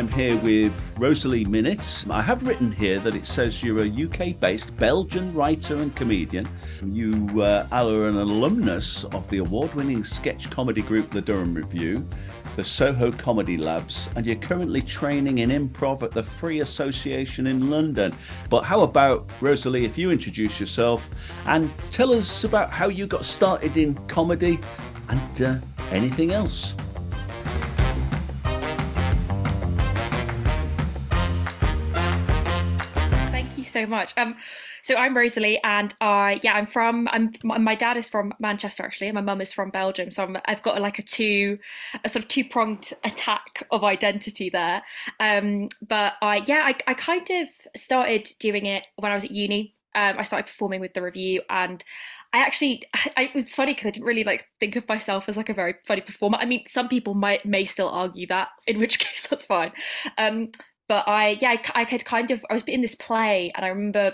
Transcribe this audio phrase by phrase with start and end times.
[0.00, 2.10] I'm here with Rosalie Minnitt.
[2.10, 6.48] I have written here that it says you're a UK based Belgian writer and comedian.
[6.82, 12.02] You uh, are an alumnus of the award winning sketch comedy group The Durham Revue,
[12.56, 17.68] the Soho Comedy Labs, and you're currently training in improv at the Free Association in
[17.68, 18.14] London.
[18.48, 21.10] But how about, Rosalie, if you introduce yourself
[21.44, 24.60] and tell us about how you got started in comedy
[25.10, 25.58] and uh,
[25.90, 26.74] anything else?
[33.80, 34.12] So much.
[34.18, 34.36] Um,
[34.82, 39.08] so I'm Rosalie, and I yeah I'm from I'm my dad is from Manchester actually,
[39.08, 40.10] and my mum is from Belgium.
[40.10, 41.58] So i have got like a two
[42.04, 44.82] a sort of two pronged attack of identity there.
[45.18, 47.48] Um, but I yeah I I kind of
[47.80, 49.72] started doing it when I was at uni.
[49.94, 51.82] Um, I started performing with the Revue, and.
[52.32, 55.48] I actually, I, it's funny because I didn't really like think of myself as like
[55.48, 56.38] a very funny performer.
[56.38, 59.72] I mean, some people might may still argue that, in which case that's fine.
[60.16, 60.52] Um,
[60.90, 63.68] but I yeah I, I could kind of I was in this play and I
[63.68, 64.12] remember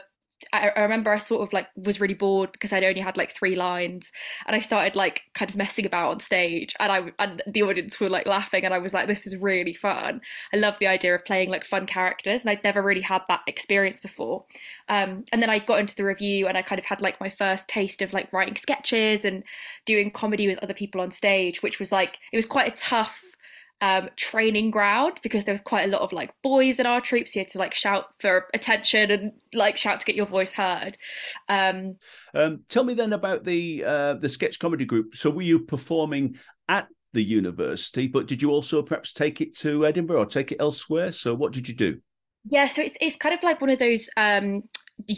[0.53, 3.33] I, I, remember I sort of like was really bored because I'd only had like
[3.33, 4.13] three lines,
[4.47, 7.99] and I started like kind of messing about on stage, and I and the audience
[7.99, 10.21] were like laughing, and I was like, "This is really fun."
[10.53, 13.41] I love the idea of playing like fun characters, and I'd never really had that
[13.47, 14.45] experience before.
[14.91, 17.31] Um, and then I got into the Revue and I kind of had like my
[17.31, 19.43] first taste of like writing sketches and
[19.87, 23.23] doing comedy with other people on stage, which was like it was quite a tough
[23.81, 27.35] um, training ground because there was quite a lot of like boys in our troops.
[27.35, 30.97] You had to like shout for attention and like shout to get your voice heard.
[31.49, 31.97] Um,
[32.35, 35.15] um, tell me then about the uh, the sketch comedy group.
[35.15, 36.37] So were you performing
[36.69, 40.61] at the university, but did you also perhaps take it to Edinburgh or take it
[40.61, 41.13] elsewhere?
[41.13, 42.01] So what did you do?
[42.49, 44.63] Yeah, so it's it's kind of like one of those um,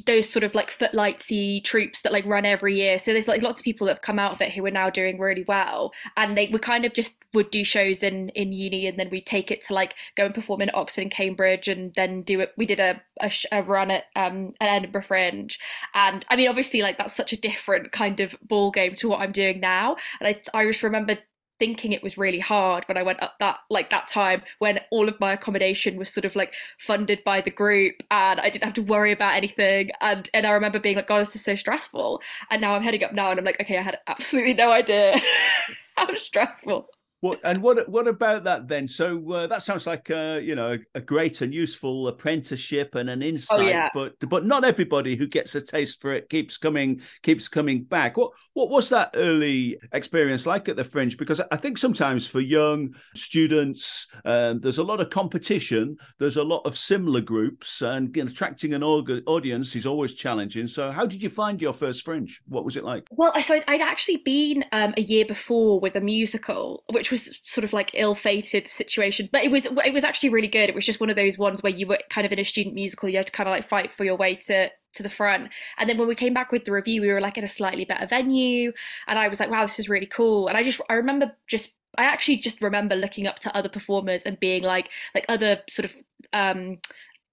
[0.06, 2.98] those sort of like footlightsy troops that like run every year.
[2.98, 4.90] So there's like lots of people that have come out of it who are now
[4.90, 8.86] doing really well, and they we kind of just would do shows in in uni,
[8.86, 11.94] and then we take it to like go and perform in Oxford and Cambridge, and
[11.94, 12.52] then do it.
[12.56, 15.58] We did a a, a run at um at Edinburgh Fringe,
[15.94, 19.20] and I mean obviously like that's such a different kind of ball game to what
[19.20, 21.18] I'm doing now, and I I just remember
[21.58, 25.08] thinking it was really hard when I went up that like that time when all
[25.08, 28.74] of my accommodation was sort of like funded by the group and I didn't have
[28.74, 29.90] to worry about anything.
[30.00, 32.22] And and I remember being like god this is so stressful.
[32.50, 35.20] And now I'm heading up now and I'm like okay I had absolutely no idea
[35.96, 36.88] how stressful
[37.20, 38.86] what and what what about that then?
[38.86, 43.22] So uh, that sounds like uh, you know a great and useful apprenticeship and an
[43.22, 43.88] oh, insight, oh, yeah.
[43.92, 48.16] but but not everybody who gets a taste for it keeps coming keeps coming back.
[48.16, 51.16] What what was that early experience like at the Fringe?
[51.16, 55.96] Because I think sometimes for young students, um, there's a lot of competition.
[56.18, 60.68] There's a lot of similar groups, and attracting an audience is always challenging.
[60.68, 62.40] So how did you find your first Fringe?
[62.46, 63.04] What was it like?
[63.10, 67.26] Well, so I'd, I'd actually been um, a year before with a musical, which which
[67.26, 69.28] was sort of like ill-fated situation.
[69.32, 70.68] But it was it was actually really good.
[70.68, 72.74] It was just one of those ones where you were kind of in a student
[72.74, 75.50] musical you had to kind of like fight for your way to to the front.
[75.78, 77.84] And then when we came back with the Revue we were like in a slightly
[77.84, 78.72] better venue.
[79.06, 80.48] And i was like wow this is really cool.
[80.48, 84.24] And i just i remember just i actually just remember looking up to other performers
[84.24, 85.94] and being like like other sort of
[86.32, 86.78] um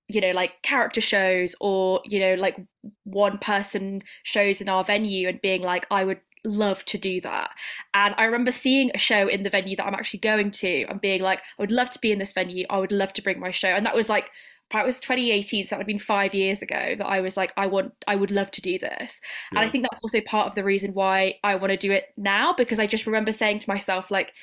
[0.08, 2.56] you know like character shows or you know like
[3.04, 7.52] one person shows in our venue and being like i would love to do that.
[7.94, 11.02] And I remember seeing a show in the venue that I'm actually going to and
[11.02, 12.66] being like, I would love to be in this venue.
[12.70, 13.70] I would love to bring my show.
[13.70, 14.32] And that was like,
[14.74, 17.54] it was 2018, so that would have been five years ago that I was like,
[17.56, 19.22] I want, I would love to do this.
[19.52, 19.60] Yeah.
[19.60, 22.06] And I think that's also part of the reason why I want to do it
[22.18, 24.34] now, because I just remember saying to myself, like,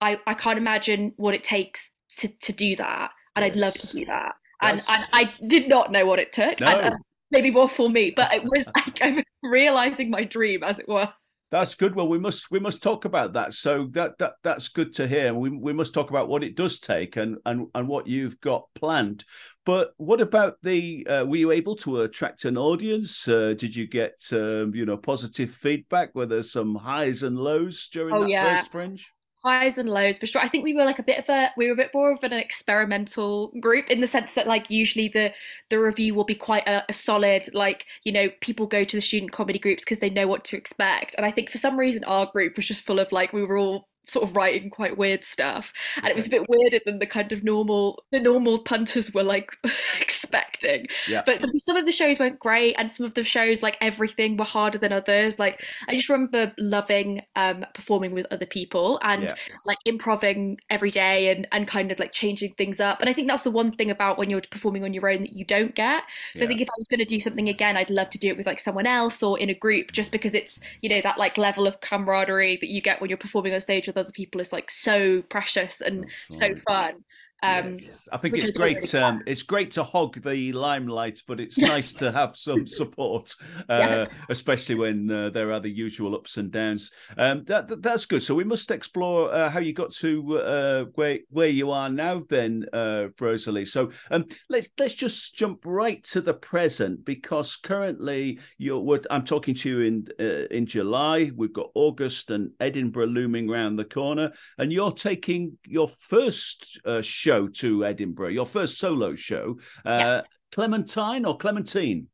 [0.00, 3.10] I, I can't imagine what it takes to, to do that.
[3.34, 3.54] And yes.
[3.54, 4.34] I'd love to do that.
[4.60, 6.60] And, and, I did not know what it took.
[6.60, 6.66] No.
[6.66, 6.98] And, uh,
[7.32, 11.12] maybe more for me, but it was like I'm realizing my dream, as it were.
[11.52, 11.94] That's good.
[11.94, 13.52] Well, we must we must talk about that.
[13.52, 15.34] So that that that's good to hear.
[15.34, 18.64] We we must talk about what it does take and and and what you've got
[18.74, 19.26] planned.
[19.66, 21.06] But what about the?
[21.06, 23.28] Uh, were you able to attract an audience?
[23.28, 26.14] Uh, did you get um, you know positive feedback?
[26.14, 28.56] Were there some highs and lows during oh, that yeah.
[28.56, 29.12] first fringe?
[29.44, 30.40] Highs and lows for sure.
[30.40, 32.22] I think we were like a bit of a we were a bit more of
[32.22, 35.32] an experimental group in the sense that like usually the
[35.68, 39.00] the Revue will be quite a, a solid like you know people go to the
[39.00, 41.16] student comedy groups because they know what to expect.
[41.16, 43.58] And I think for some reason our group was just full of like we were
[43.58, 47.06] all sort of writing quite weird stuff and it was a bit weirder than the
[47.06, 49.56] kind of normal the normal punters were like
[50.00, 51.22] expecting yeah.
[51.24, 54.44] but some of the shows went great and some of the shows like everything were
[54.44, 59.34] harder than others like i just remember loving um performing with other people and yeah.
[59.66, 63.28] like improving every day and and kind of like changing things up and i think
[63.28, 66.02] that's the one thing about when you're performing on your own that you don't get
[66.34, 66.44] so yeah.
[66.44, 68.36] i think if i was going to do something again i'd love to do it
[68.36, 71.38] with like someone else or in a group just because it's you know that like
[71.38, 74.52] level of camaraderie that you get when you're performing on stage with other people is
[74.52, 77.04] like so precious and so fun.
[77.42, 78.08] Um, yes.
[78.12, 78.94] I think it's great.
[78.94, 83.34] Um, it's great to hog the limelight, but it's nice to have some support,
[83.68, 86.92] uh, especially when uh, there are the usual ups and downs.
[87.18, 88.22] Um, that, that, that's good.
[88.22, 92.22] So we must explore uh, how you got to uh, where where you are now,
[92.28, 93.64] then, uh, Rosalie.
[93.64, 98.82] So um, let's let's just jump right to the present because currently you're.
[98.82, 101.32] What I'm talking to you in uh, in July.
[101.34, 107.31] We've got August and Edinburgh looming round the corner, and you're taking your first show
[107.32, 109.58] show to Edinburgh, your first solo show.
[109.84, 110.20] Uh, yeah.
[110.52, 112.08] Clementine or Clementine?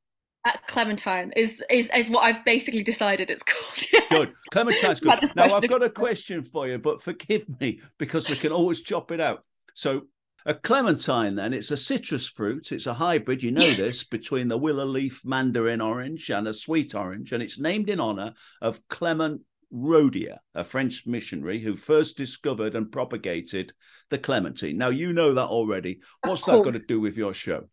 [0.44, 4.04] Uh, Clementine is, is is what I've basically decided it's called.
[4.10, 5.18] good, Clementine's good.
[5.34, 9.10] Now I've got a question for you, but forgive me because we can always chop
[9.10, 9.44] it out.
[9.74, 10.02] So
[10.46, 12.70] a clementine, then, it's a citrus fruit.
[12.72, 16.94] It's a hybrid, you know this, between the willow leaf mandarin orange and a sweet
[16.94, 18.32] orange, and it's named in honor
[18.62, 23.72] of Clement Rodier, a French missionary who first discovered and propagated
[24.10, 24.78] the clementine.
[24.78, 26.00] Now, you know that already.
[26.24, 27.68] What's that got to do with your show?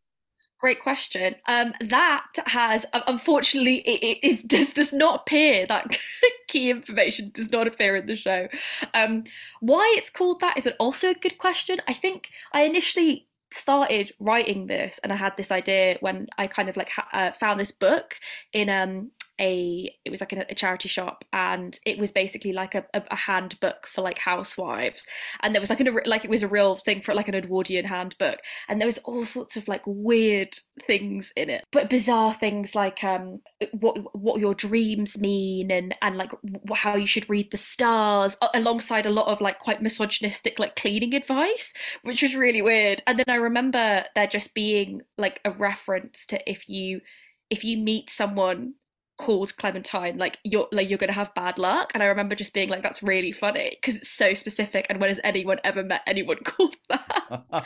[0.59, 1.35] Great question.
[1.47, 5.97] Um, that has, unfortunately, it, it is, does, does not appear, that
[6.47, 8.47] key information does not appear in the show.
[8.93, 9.23] Um,
[9.59, 11.79] why it's called that is also a good question.
[11.87, 16.67] I think I initially started writing this and I had this idea when I kind
[16.67, 18.15] of like ha- uh, found this book
[18.51, 22.75] in um a it was like a, a charity shop and it was basically like
[22.75, 25.05] a, a, a, handbook for like housewives.
[25.41, 27.85] And there was like a like it was a real thing for like an Edwardian
[27.85, 28.39] handbook.
[28.67, 31.63] And there was all sorts of like weird things in it.
[31.71, 33.41] But bizarre things like um
[33.73, 36.31] what what your dreams mean and and like
[36.73, 41.13] how you should read the stars alongside a lot of like quite misogynistic like cleaning
[41.13, 41.73] advice
[42.03, 43.01] which was really weird.
[43.07, 47.01] And then I remember there just being like a reference to if you
[47.49, 48.73] if you meet someone
[49.17, 51.91] called Clementine, like you're like you're gonna have bad luck.
[51.93, 54.87] And I remember just being like, that's really funny because it's so specific.
[54.89, 57.43] And when has anyone ever met anyone called that?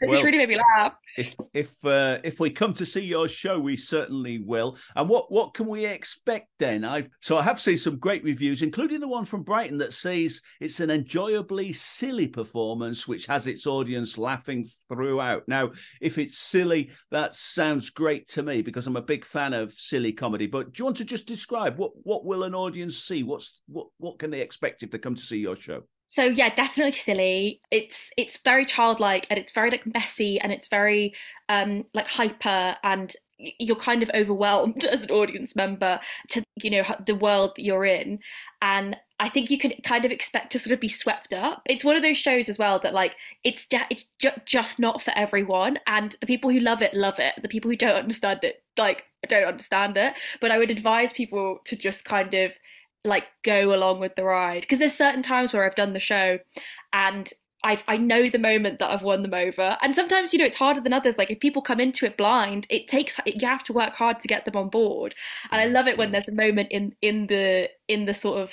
[0.00, 0.94] it well, really made me laugh.
[1.16, 4.76] If if uh, if we come to see your show, we certainly will.
[4.94, 6.84] And what what can we expect then?
[6.84, 10.42] I've so I have seen some great reviews, including the one from Brighton that says
[10.60, 15.44] it's an enjoyably silly performance which has its audience laughing throughout.
[15.48, 19.72] Now, if it's silly, that sounds great to me because I'm a big fan of
[19.72, 20.46] silly comedy.
[20.46, 23.22] But you want to just describe what what will an audience see?
[23.22, 25.82] What's what what can they expect if they come to see your show?
[26.08, 27.60] So yeah, definitely silly.
[27.70, 31.14] It's it's very childlike and it's very like messy and it's very
[31.48, 33.14] um like hyper and
[33.58, 36.00] you're kind of overwhelmed as an audience member
[36.30, 38.18] to you know the world that you're in
[38.60, 41.84] and i think you can kind of expect to sort of be swept up it's
[41.84, 45.78] one of those shows as well that like it's, it's ju- just not for everyone
[45.86, 49.04] and the people who love it love it the people who don't understand it like
[49.24, 52.52] I don't understand it but i would advise people to just kind of
[53.04, 56.38] like go along with the ride because there's certain times where I've done the show
[56.92, 57.32] and
[57.64, 60.56] I've, I know the moment that I've won them over, and sometimes you know it's
[60.56, 61.16] harder than others.
[61.16, 64.28] Like if people come into it blind, it takes you have to work hard to
[64.28, 65.14] get them on board.
[65.52, 68.52] And I love it when there's a moment in in the in the sort of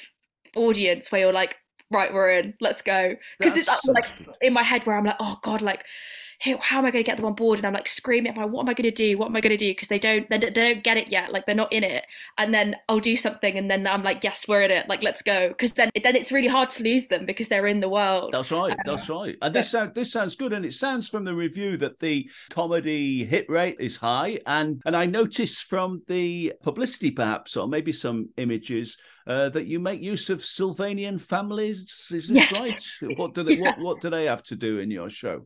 [0.55, 1.55] audience where you're like,
[1.89, 3.15] right, we're in, let's go.
[3.39, 4.05] Because it's like
[4.41, 5.83] in my head where I'm like, oh god, like
[6.39, 7.59] hey, how am I going to get them on board?
[7.59, 9.17] And I'm like screaming, like, what am I going to do?
[9.17, 9.71] What am I going to do?
[9.71, 11.33] Because they don't, they, they don't get it yet.
[11.33, 12.05] Like they're not in it.
[12.37, 14.87] And then I'll do something, and then I'm like, yes, we're in it.
[14.87, 15.49] Like let's go.
[15.49, 18.31] Because then, then it's really hard to lose them because they're in the world.
[18.31, 18.71] That's right.
[18.71, 19.35] Uh, that's right.
[19.41, 20.53] And this sounds this sounds good.
[20.53, 24.39] And it sounds from the review that the comedy hit rate is high.
[24.47, 28.97] And and I noticed from the publicity, perhaps, or maybe some images.
[29.27, 32.59] Uh, that you make use of Sylvanian families, is this yeah.
[32.59, 32.83] right?
[33.15, 33.75] What do they, yeah.
[33.75, 35.45] what, what do they have to do in your show?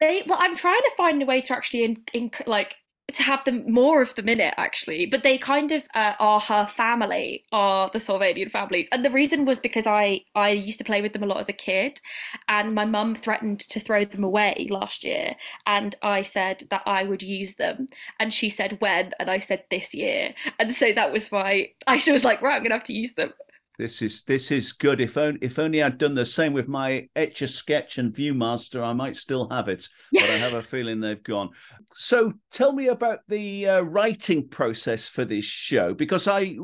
[0.00, 2.76] They well, I'm trying to find a way to actually in, in like
[3.12, 5.06] to have them more of them in it actually.
[5.06, 8.88] But they kind of uh, are her family are the Sylvanian families.
[8.92, 11.48] And the reason was because I I used to play with them a lot as
[11.48, 12.00] a kid.
[12.48, 15.34] And my mum threatened to throw them away last year.
[15.66, 17.88] And I said that I would use them.
[18.18, 19.12] And she said when?
[19.18, 20.34] And I said this year.
[20.58, 23.32] And so that was why I was like right I'm gonna have to use them
[23.80, 25.00] this is this is good.
[25.00, 28.82] If only if only I'd done the same with my Etch a Sketch and ViewMaster,
[28.82, 29.88] I might still have it.
[30.12, 31.50] But I have a feeling they've gone.
[31.94, 36.56] So tell me about the uh, writing process for this show, because I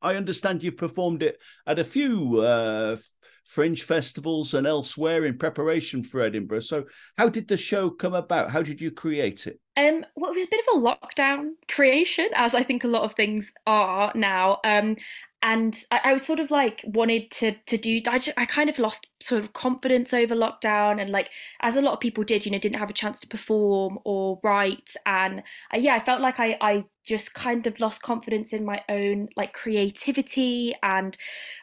[0.00, 2.96] I understand you've performed it at a few uh,
[3.44, 6.60] fringe festivals and elsewhere in preparation for Edinburgh.
[6.60, 6.84] So
[7.16, 8.50] how did the show come about?
[8.50, 9.60] How did you create it?
[9.76, 13.02] Um, well, it was a bit of a lockdown creation, as I think a lot
[13.02, 14.58] of things are now.
[14.64, 14.96] Um,
[15.44, 18.70] and I, I, was sort of like wanted to to do I, just, I kind
[18.70, 21.28] of lost sort of confidence over lockdown and like
[21.60, 24.40] as a lot of people did you know didn't have a chance to perform or
[24.42, 24.90] write.
[25.04, 25.40] And
[25.72, 29.28] uh, yeah I felt like I I just kind of lost confidence in my own
[29.36, 30.74] like creativity.
[30.82, 31.14] And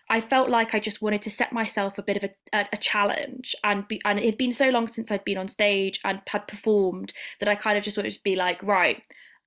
[0.09, 2.77] I felt like I just wanted to set myself a bit of a, a, a
[2.77, 6.21] challenge and be, and it had been so long since I'd been on stage and
[6.27, 9.01] had performed that I kind of just wanted to be like right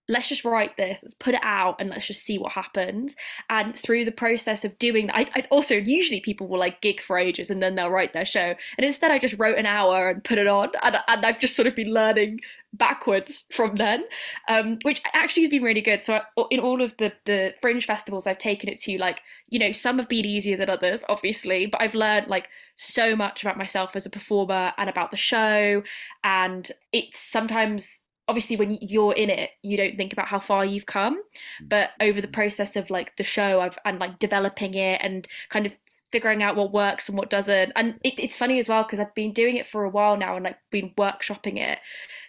[0.08, 3.16] let's just write this let's put it out and let's just see what happens.
[3.48, 7.00] And through the process of doing that I, I, also usually people will like gig
[7.00, 8.54] for ages and then they'll write their show.
[8.78, 11.56] And instead i just wrote an hour and put it on and, and i've just
[11.56, 12.40] sort of been learning
[12.74, 14.04] backwards from then
[14.48, 16.02] um, which actually has been really good.
[16.02, 16.20] So
[16.50, 19.98] in all of the the fringe festivals i've taken it to like you know some
[19.98, 24.06] have been easier than others obviously but i've learned like so much about myself as
[24.06, 25.82] a performer and about the show.
[26.22, 30.86] And it's sometimes obviously when you're in it you don't think about how far you've
[30.86, 31.68] come mm.
[31.68, 35.66] but over the process of like the show I've and like developing it and kind
[35.66, 35.72] of
[36.12, 39.14] figuring out what works and what doesn't and it, it's funny as well because I've
[39.14, 41.80] been doing it for a while now and like been workshopping it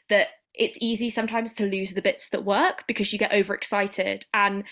[0.10, 4.64] that it's easy sometimes to lose the bits that work because you get overexcited and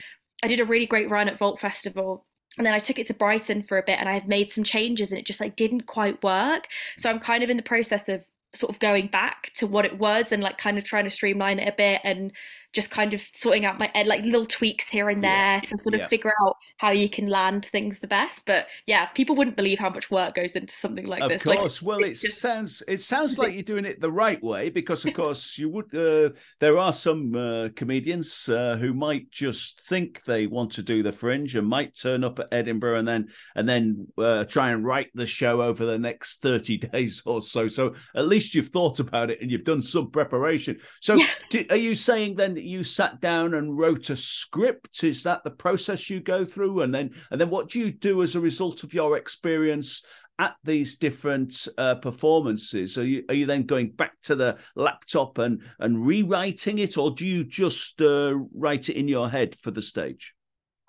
[0.44, 2.26] I did a really great run at Vault Festival
[2.58, 4.64] and then I took it to Brighton for a bit and I had made some
[4.64, 6.68] changes and it just like didn't quite work.
[6.98, 9.98] So I'm kind of in the process of sort of going back to what it
[9.98, 12.32] was and like kind of trying to streamline it a bit and
[12.74, 15.78] just kind of sorting out my ed like little tweaks here and there yeah, to
[15.78, 16.08] sort of yeah.
[16.08, 18.46] figure out how you can land things the best.
[18.46, 21.46] But yeah people wouldn't believe how much work goes into something like of this.
[21.46, 21.82] Of course.
[21.82, 22.40] Like, well it just...
[22.40, 25.94] sounds it sounds like you're doing it the right way because of course you would
[25.96, 31.04] uh, there are some uh, comedians uh, who might just think they want to do
[31.04, 34.86] the fringe and might turn up at edinburgh and then and then uh, try and
[34.86, 37.68] write the show over the next 30 days or so.
[37.68, 40.80] So at least you've thought about it and you've done some preparation.
[41.02, 41.28] So yeah.
[41.50, 45.04] do, are you saying then you sat down and wrote a script?
[45.04, 46.82] Is that the process you go through?
[46.82, 50.04] And then and then what do you do as a result of your experience
[50.40, 52.98] at these different uh, performances?
[52.98, 57.12] Are you are you then going back to the laptop and and rewriting it, or
[57.12, 60.34] do you just uh, write it in your head for the stage?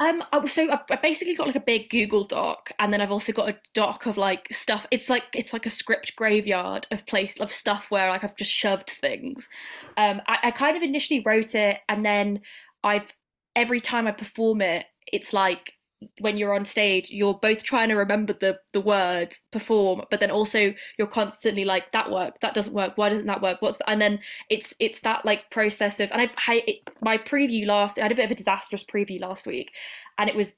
[0.05, 3.49] Um, so I basically got like a big Google Doc, and then I've also got
[3.49, 4.87] a doc of like stuff.
[4.91, 8.51] It's like it's like a script graveyard of place of stuff where like I've just
[8.51, 9.49] shoved things.
[9.97, 12.41] Um, I, I kind of initially wrote it, and then
[12.83, 13.11] I've
[13.57, 15.73] every time I perform it, it's like
[16.21, 20.31] when you're on stage you're both trying to remember the the words perform but then
[20.31, 24.01] also you're constantly like that works that doesn't work why doesn't that work what's and
[24.01, 24.19] then
[24.51, 28.13] it's it's that like process of and i, I it, my preview last i had
[28.13, 29.73] a bit of a disastrous preview last week
[30.19, 30.53] and it was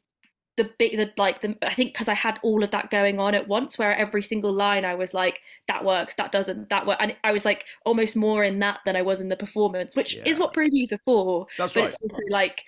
[0.57, 3.35] the big the like the i think because i had all of that going on
[3.35, 6.97] at once where every single line i was like that works that doesn't that work
[7.01, 10.17] and i was like almost more in that than i was in the performance which
[10.17, 10.23] yeah.
[10.25, 11.89] is what previews are for That's but right.
[11.89, 12.65] it's also like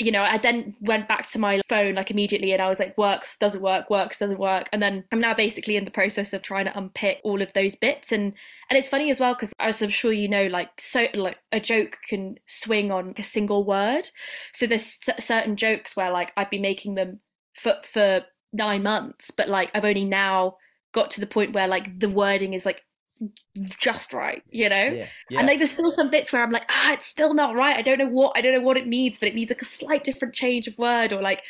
[0.00, 2.96] you know, I then went back to my phone like immediately and I was like,
[2.98, 4.68] works, doesn't work, works, doesn't work.
[4.72, 7.76] And then I'm now basically in the process of trying to unpick all of those
[7.76, 8.10] bits.
[8.10, 8.32] And
[8.70, 11.60] and it's funny as well, because as I'm sure you know, like so like a
[11.60, 14.10] joke can swing on a single word.
[14.52, 17.20] So there's certain jokes where like I'd be making them
[17.54, 18.22] for for
[18.52, 20.56] nine months, but like I've only now
[20.92, 22.82] got to the point where like the wording is like
[23.78, 24.84] just right, you know?
[24.84, 25.38] Yeah, yeah.
[25.38, 27.76] And like there's still some bits where I'm like, ah, it's still not right.
[27.76, 29.66] I don't know what I don't know what it needs, but it needs like a
[29.66, 31.42] slight different change of word or like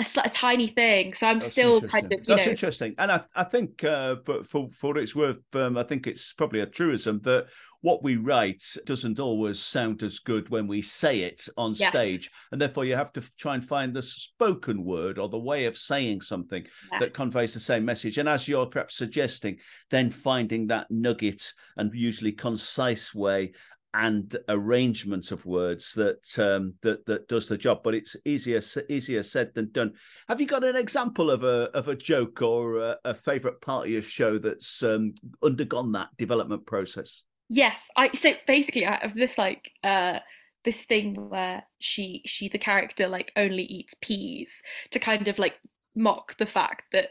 [0.00, 1.14] a, a tiny thing.
[1.14, 2.50] So I'm That's still kind of That's know...
[2.50, 2.94] interesting.
[2.98, 6.32] And I, I think uh, for, for for what it's worth, um, I think it's
[6.32, 7.46] probably a truism that
[7.82, 11.90] what we write doesn't always sound as good when we say it on yes.
[11.90, 12.30] stage.
[12.50, 15.76] And therefore you have to try and find the spoken word or the way of
[15.76, 16.64] saying something
[17.00, 18.18] that conveys the same message.
[18.18, 19.58] And as you're perhaps suggesting,
[19.90, 23.52] then finding that nugget and usually concise way
[23.94, 27.82] and arrangement of words that um, that that does the job.
[27.82, 29.92] But it's easier easier said than done.
[30.28, 33.86] Have you got an example of a of a joke or a, a favourite part
[33.86, 37.22] of your show that's um, undergone that development process?
[37.48, 40.20] Yes, I so basically I have this like uh
[40.64, 45.58] this thing where she she the character like only eats peas to kind of like
[45.94, 47.10] mock the fact that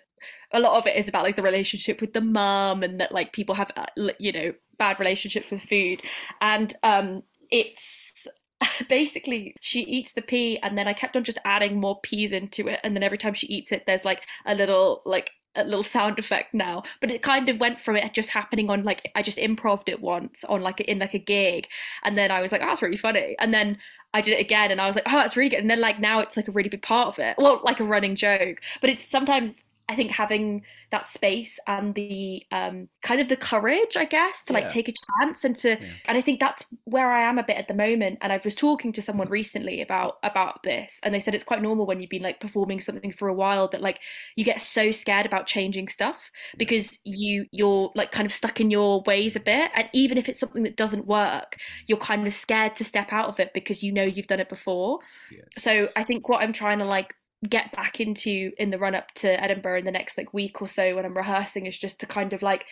[0.52, 3.34] a lot of it is about like the relationship with the mum and that like
[3.34, 3.86] people have uh,
[4.20, 6.02] you know bad relationships with food.
[6.42, 8.28] And um it's
[8.90, 12.68] basically she eats the pea and then i kept on just adding more peas into
[12.68, 12.80] it.
[12.84, 16.18] And then every time she eats it there's like a little like a little sound
[16.18, 16.82] effect now.
[17.02, 20.02] But it kind of went from it just happening on like i just improved it
[20.02, 21.68] once on like in like a gig.
[22.04, 23.36] And then i was like oh, that's really funny.
[23.40, 23.78] And then
[24.14, 25.60] i did it again and i was like oh that's really good.
[25.60, 27.36] And then like now it's like a really big part of it.
[27.38, 28.62] Well like a running joke.
[28.82, 33.98] But it's sometimes I think having that space and the um, kind of the courage,
[33.98, 35.88] I guess, to like take a chance and to, yeah.
[36.08, 38.20] and I think that's where I am a bit at the moment.
[38.22, 41.62] And I was talking to someone recently about about this, and they said it's quite
[41.62, 44.00] normal when you've been like performing something for a while that like
[44.38, 48.72] you get so scared about changing stuff because you you're like kind of stuck in
[48.72, 51.58] your ways a bit, and even if it's something that doesn't work,
[51.88, 54.48] you're kind of scared to step out of it because you know you've done it
[54.48, 55.00] before.
[55.30, 55.44] Yes.
[55.58, 57.14] So I think what I'm trying to like
[57.50, 60.68] get back into in the run up to Edinburgh in the next like week or
[60.68, 62.66] so when I'm rehearsing is just to kind of like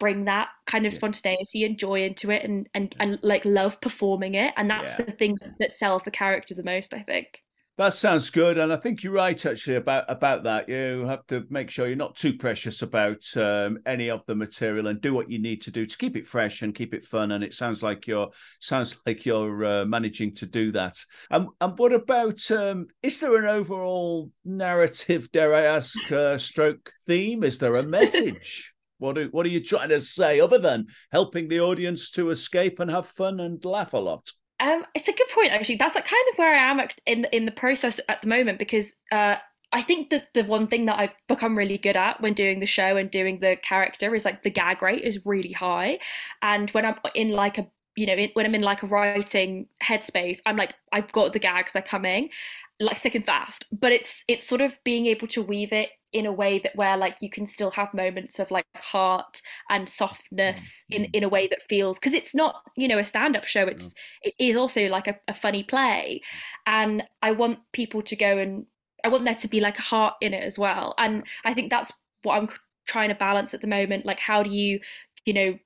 [0.00, 4.34] bring that kind of spontaneity and joy into it and and, and like love performing
[4.34, 5.06] it and that's yeah.
[5.06, 7.42] the thing that sells the character the most I think.
[7.78, 10.68] That sounds good, and I think you're right actually about about that.
[10.68, 14.88] You have to make sure you're not too precious about um, any of the material,
[14.88, 17.30] and do what you need to do to keep it fresh and keep it fun.
[17.30, 20.96] And it sounds like you're sounds like you're uh, managing to do that.
[21.30, 26.90] And and what about um, is there an overall narrative, dare I ask, uh, stroke
[27.06, 27.44] theme?
[27.44, 28.74] Is there a message?
[28.98, 32.80] what are, what are you trying to say other than helping the audience to escape
[32.80, 34.32] and have fun and laugh a lot?
[34.60, 35.76] Um, it's a good point actually.
[35.76, 38.92] That's like kind of where I am in in the process at the moment because
[39.12, 39.36] uh,
[39.72, 42.66] I think that the one thing that I've become really good at when doing the
[42.66, 46.00] show and doing the character is like the gag rate is really high,
[46.42, 47.66] and when I'm in like a
[47.98, 51.72] you know when I'm in like a writing headspace, I'm like I've got the gags
[51.72, 52.30] they're coming,
[52.78, 53.64] like thick and fast.
[53.72, 56.96] But it's it's sort of being able to weave it in a way that where
[56.96, 61.04] like you can still have moments of like heart and softness mm-hmm.
[61.04, 63.92] in in a way that feels because it's not you know a stand-up show it's
[64.22, 66.22] it is also like a, a funny play
[66.66, 68.64] and i want people to go and
[69.04, 71.68] i want there to be like a heart in it as well and i think
[71.68, 72.48] that's what i'm
[72.86, 74.80] trying to balance at the moment like how do you
[75.26, 75.58] you know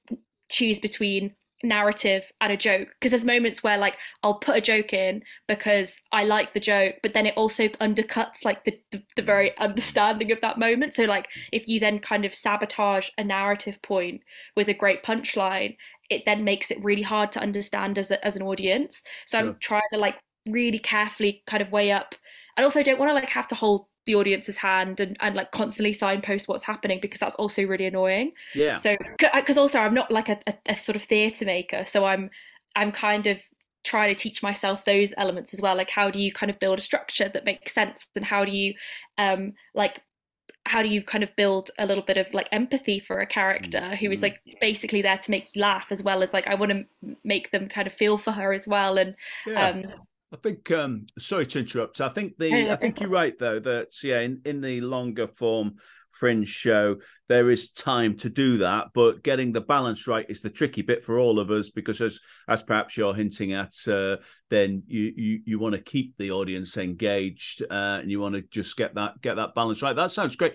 [0.50, 4.92] choose between narrative and a joke because there's moments where like I'll put a joke
[4.92, 9.22] in because I like the joke but then it also undercuts like the, the, the
[9.22, 10.94] very understanding of that moment.
[10.94, 14.22] So like if you then kind of sabotage a narrative point
[14.56, 15.76] with a great punchline
[16.10, 19.02] it then makes it really hard to understand as, a, as an audience.
[19.24, 20.16] So I'm trying to like
[20.46, 22.14] really carefully kind of weigh up
[22.56, 25.34] and also I don't want to like have to hold the audience's hand and, and
[25.34, 28.96] like constantly signpost what's happening because that's also really annoying yeah so
[29.34, 32.30] because also i'm not like a, a, a sort of theatre maker so i'm
[32.76, 33.40] i'm kind of
[33.84, 36.78] trying to teach myself those elements as well like how do you kind of build
[36.78, 38.74] a structure that makes sense and how do you
[39.18, 40.02] um like
[40.64, 43.80] how do you kind of build a little bit of like empathy for a character
[43.80, 43.94] mm-hmm.
[43.94, 46.70] who is like basically there to make you laugh as well as like I want
[46.70, 49.68] to make them kind of feel for her as well and yeah.
[49.68, 49.84] um
[50.32, 50.70] I think.
[50.70, 52.00] Um, sorry to interrupt.
[52.00, 52.70] I think the.
[52.70, 55.74] I think you're right though that yeah, in, in the longer form
[56.22, 56.96] fringe show,
[57.28, 61.04] there is time to do that, but getting the balance right is the tricky bit
[61.04, 64.16] for all of us because as as perhaps you're hinting at, uh,
[64.48, 68.42] then you you, you want to keep the audience engaged uh, and you want to
[68.50, 69.96] just get that get that balance right.
[69.96, 70.54] That sounds great.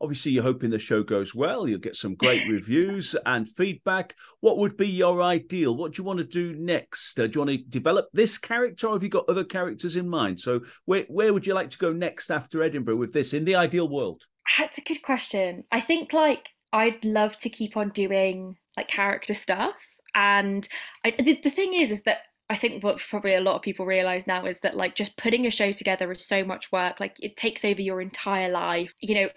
[0.00, 1.68] Obviously, you're hoping the show goes well.
[1.68, 4.14] You'll get some great reviews and feedback.
[4.40, 5.76] What would be your ideal?
[5.76, 7.18] What do you want to do next?
[7.18, 10.08] Uh, do you want to develop this character, or have you got other characters in
[10.08, 10.40] mind?
[10.40, 13.54] So, where where would you like to go next after Edinburgh with this in the
[13.54, 14.24] ideal world?
[14.58, 15.64] That's a good question.
[15.72, 19.76] I think like I'd love to keep on doing like character stuff,
[20.14, 20.68] and
[21.04, 22.18] I, the, the thing is, is that
[22.50, 25.46] I think what probably a lot of people realize now is that like just putting
[25.46, 27.00] a show together is so much work.
[27.00, 28.92] Like it takes over your entire life.
[29.00, 29.28] You know,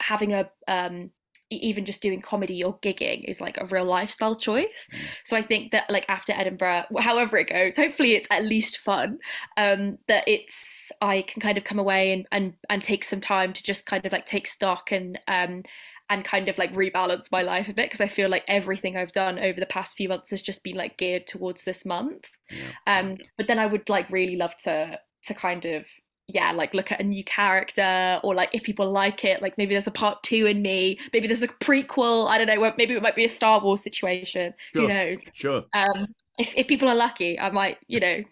[0.00, 1.10] having a um,
[1.50, 4.88] even just doing comedy or gigging is like a real lifestyle choice.
[4.92, 4.98] Mm.
[5.24, 9.18] So I think that like after Edinburgh, however it goes, hopefully it's at least fun.
[9.56, 13.52] Um, that it's I can kind of come away and and and take some time
[13.52, 15.64] to just kind of like take stock and um
[16.08, 19.12] and kind of like rebalance my life a bit because I feel like everything I've
[19.12, 22.24] done over the past few months has just been like geared towards this month.
[22.50, 22.98] Yeah.
[22.98, 25.86] Um, but then I would like really love to to kind of
[26.32, 29.74] yeah, like look at a new character or like if people like it, like maybe
[29.74, 32.28] there's a part two in me, maybe there's a prequel.
[32.28, 32.72] I don't know.
[32.76, 34.54] Maybe it might be a Star Wars situation.
[34.72, 34.82] Sure.
[34.82, 35.18] Who knows?
[35.32, 35.64] Sure.
[35.74, 36.06] Um,
[36.38, 38.24] if if people are lucky, I might, you know.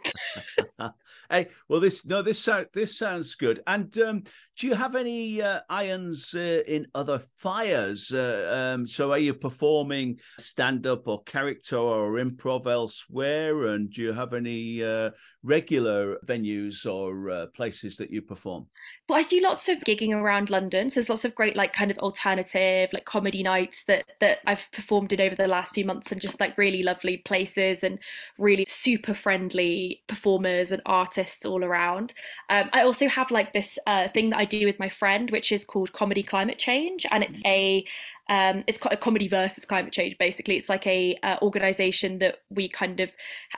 [1.31, 3.63] Hey, well, this no, this this sounds good.
[3.67, 4.23] And um,
[4.57, 8.11] do you have any uh, irons uh, in other fires?
[8.11, 13.67] Uh, um, so, are you performing stand up or character or improv elsewhere?
[13.67, 15.11] And do you have any uh,
[15.43, 18.67] regular venues or uh, places that you perform?
[19.07, 20.89] Well, I do lots of gigging around London.
[20.89, 24.67] So there's lots of great like kind of alternative like comedy nights that that I've
[24.73, 27.99] performed in over the last few months, and just like really lovely places and
[28.39, 32.15] really super friendly performers and artists artists all around.
[32.49, 35.51] Um, I also have like this uh, thing that I do with my friend, which
[35.53, 37.85] is called Comedy Climate Change, and it's a
[38.31, 40.17] um, it's a comedy versus climate change.
[40.19, 43.11] Basically, it's like a uh, organization that we kind of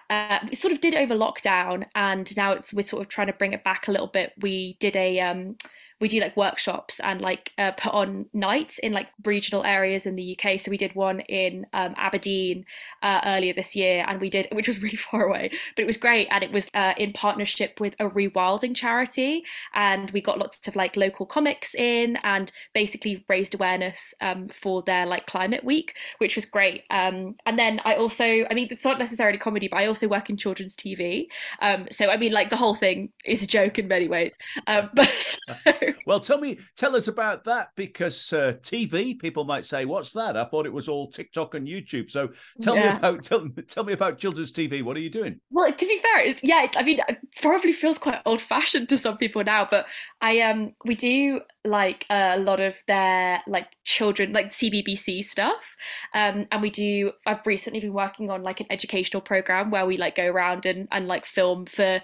[0.09, 3.33] uh, we sort of did over lockdown, and now it's we're sort of trying to
[3.35, 4.33] bring it back a little bit.
[4.41, 5.57] We did a um,
[6.01, 10.17] we do like workshops and like uh, put on nights in like regional areas in
[10.17, 10.59] the UK.
[10.59, 12.65] So we did one in um, Aberdeen
[13.03, 15.97] uh, earlier this year, and we did which was really far away, but it was
[15.97, 20.67] great, and it was uh, in partnership with a rewilding charity, and we got lots
[20.67, 25.95] of like local comics in, and basically raised awareness um, for their like climate week,
[26.19, 26.85] which was great.
[26.91, 30.31] Um, and then I also, I mean, it's not necessarily comedy, but I also work
[30.31, 31.27] in children's TV.
[31.61, 34.37] Um, so I mean, like the whole thing is a joke in many ways.
[34.67, 35.55] Um, but so...
[36.07, 40.37] well, tell me, tell us about that because uh, TV people might say, "What's that?"
[40.37, 42.11] I thought it was all TikTok and YouTube.
[42.11, 42.93] So tell yeah.
[42.93, 44.83] me about tell, tell me about children's TV.
[44.83, 45.41] What are you doing?
[45.51, 48.99] Well, to be fair, it's, yeah, I mean, it probably feels quite old fashioned to
[48.99, 49.87] some people now, but
[50.21, 55.77] I um we do like a lot of their like children like CBBC stuff,
[56.15, 57.13] um, and we do.
[57.27, 60.89] I've recently been working on like an educational program where we like go around and
[60.91, 62.01] and like film for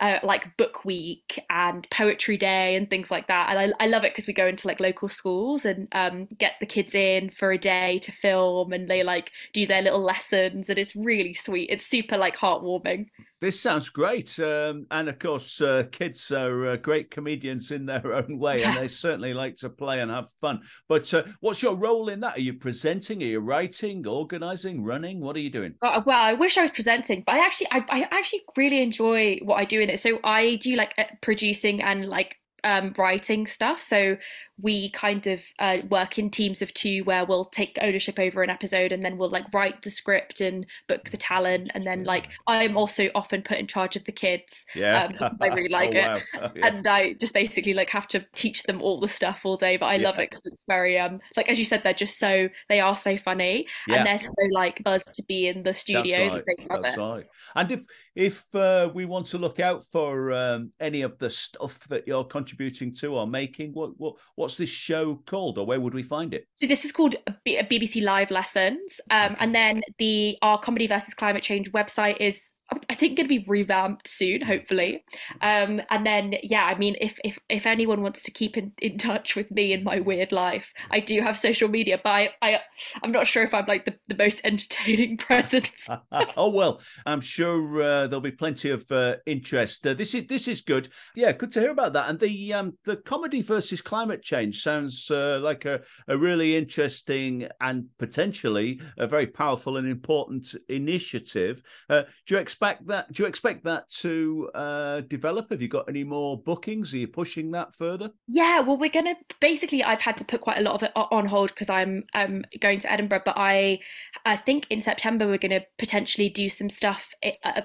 [0.00, 3.50] uh, like book week and poetry day and things like that.
[3.50, 6.54] And I, I love it because we go into like local schools and um, get
[6.60, 10.70] the kids in for a day to film and they like do their little lessons
[10.70, 11.68] and it's really sweet.
[11.70, 13.06] It's super like heartwarming.
[13.40, 14.38] This sounds great.
[14.38, 18.76] Um, and of course, uh, kids are uh, great comedians in their own way, and
[18.76, 20.60] they certainly like to play and have fun.
[20.88, 22.36] But uh, what's your role in that?
[22.36, 23.22] Are you presenting?
[23.22, 25.20] Are you writing, organizing, running?
[25.20, 25.74] What are you doing?
[25.80, 29.56] Well, I wish I was presenting, but I actually, I, I actually really enjoy what
[29.56, 30.00] I do in it.
[30.00, 33.80] So I do like producing and like um, writing stuff.
[33.80, 34.16] So
[34.62, 38.50] we kind of uh, work in teams of two where we'll take ownership over an
[38.50, 41.70] episode and then we'll like write the script and book the talent.
[41.74, 44.66] And then like I'm also often put in charge of the kids.
[44.74, 45.10] Yeah.
[45.20, 46.06] Um, I really like oh, it.
[46.06, 46.20] Wow.
[46.40, 46.66] Oh, yeah.
[46.66, 49.76] And I just basically like have to teach them all the stuff all day.
[49.76, 50.08] But I yeah.
[50.08, 52.96] love it because it's very, um, like as you said, they're just so, they are
[52.96, 53.96] so funny yeah.
[53.96, 56.30] and they're so like buzzed to be in the studio.
[56.34, 56.82] That's right.
[56.82, 57.00] That's it.
[57.00, 57.26] right.
[57.54, 57.80] And if,
[58.14, 62.24] if uh, we want to look out for um, any of the stuff that you're
[62.24, 66.02] contributing to or making, what what, what, what's this show called, or where would we
[66.02, 66.44] find it?
[66.56, 67.14] So this is called
[67.46, 72.50] BBC Live Lessons, um, and then the our Comedy versus Climate Change website is
[72.88, 75.04] I think going to be revamped soon, hopefully.
[75.42, 78.96] Um, and then, yeah, I mean, if if if anyone wants to keep in, in
[78.96, 82.60] touch with me in my weird life, I do have social media, but I, I
[83.02, 85.88] I'm not sure if I'm like the, the most entertaining presence.
[86.36, 89.86] oh well, I'm sure uh, there'll be plenty of uh, interest.
[89.86, 90.88] Uh, this is this is good.
[91.16, 92.08] Yeah, good to hear about that.
[92.08, 97.48] And the um the comedy versus climate change sounds uh, like a a really interesting
[97.60, 101.62] and potentially a very powerful and important initiative.
[101.88, 103.12] Uh, do you expect expect that?
[103.12, 105.50] Do you expect that to uh, develop?
[105.50, 106.92] Have you got any more bookings?
[106.92, 108.10] Are you pushing that further?
[108.26, 109.82] Yeah, well, we're gonna basically.
[109.82, 112.78] I've had to put quite a lot of it on hold because I'm um, going
[112.80, 113.78] to Edinburgh, but I
[114.26, 117.14] I think in September we're going to potentially do some stuff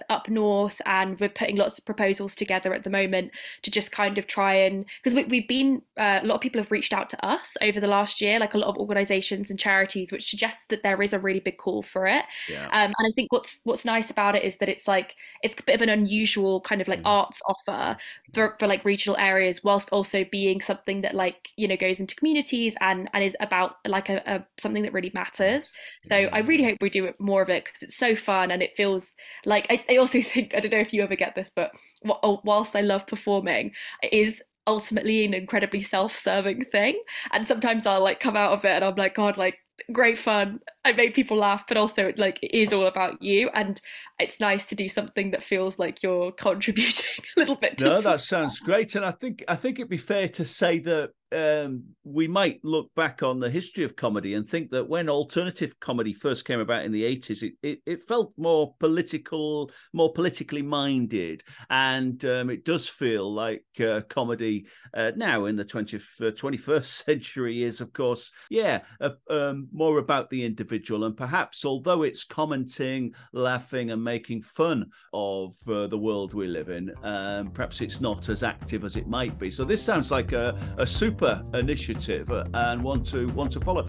[0.10, 3.32] up north, and we're putting lots of proposals together at the moment
[3.64, 6.62] to just kind of try and because we, we've been uh, a lot of people
[6.62, 9.60] have reached out to us over the last year, like a lot of organisations and
[9.60, 12.24] charities, which suggests that there is a really big call for it.
[12.50, 12.66] Yeah.
[12.68, 15.60] Um, and I think what's what's nice about it is that it's it's like it's
[15.60, 17.06] a bit of an unusual kind of like mm.
[17.06, 17.98] arts offer
[18.34, 22.16] for, for like regional areas whilst also being something that like you know goes into
[22.16, 25.72] communities and and is about like a, a something that really matters.
[26.04, 28.76] So i really hope we do more of it because it's so fun and it
[28.76, 31.72] feels like I, I also think i don't know if you ever get this but
[32.04, 33.72] whilst i love performing
[34.04, 37.00] it is ultimately an incredibly self-serving thing.
[37.32, 39.60] And sometimes i'll like come out of it and i'm like god like
[39.92, 40.60] great fun.
[40.84, 43.80] I made people laugh, but also it like it is all about you, and
[44.20, 47.80] it's nice to do something that feels like you're contributing a little bit.
[47.82, 51.12] no, that sounds great, and I think I think it'd be fair to say that
[51.32, 55.80] um, we might look back on the history of comedy and think that when alternative
[55.80, 60.62] comedy first came about in the 80s, it, it, it felt more political, more politically
[60.62, 61.44] minded.
[61.70, 66.86] And um, it does feel like uh, comedy uh, now in the 20th, uh, 21st
[67.06, 68.82] century is, of course, yeah,
[69.30, 71.06] um, more about the individual.
[71.06, 76.70] And perhaps, although it's commenting, laughing, and making fun of uh, the world we live
[76.70, 79.50] in, um, perhaps it's not as active as it might be.
[79.50, 83.60] So this sounds like a, a super super initiative uh, and want to want to
[83.62, 83.88] follow.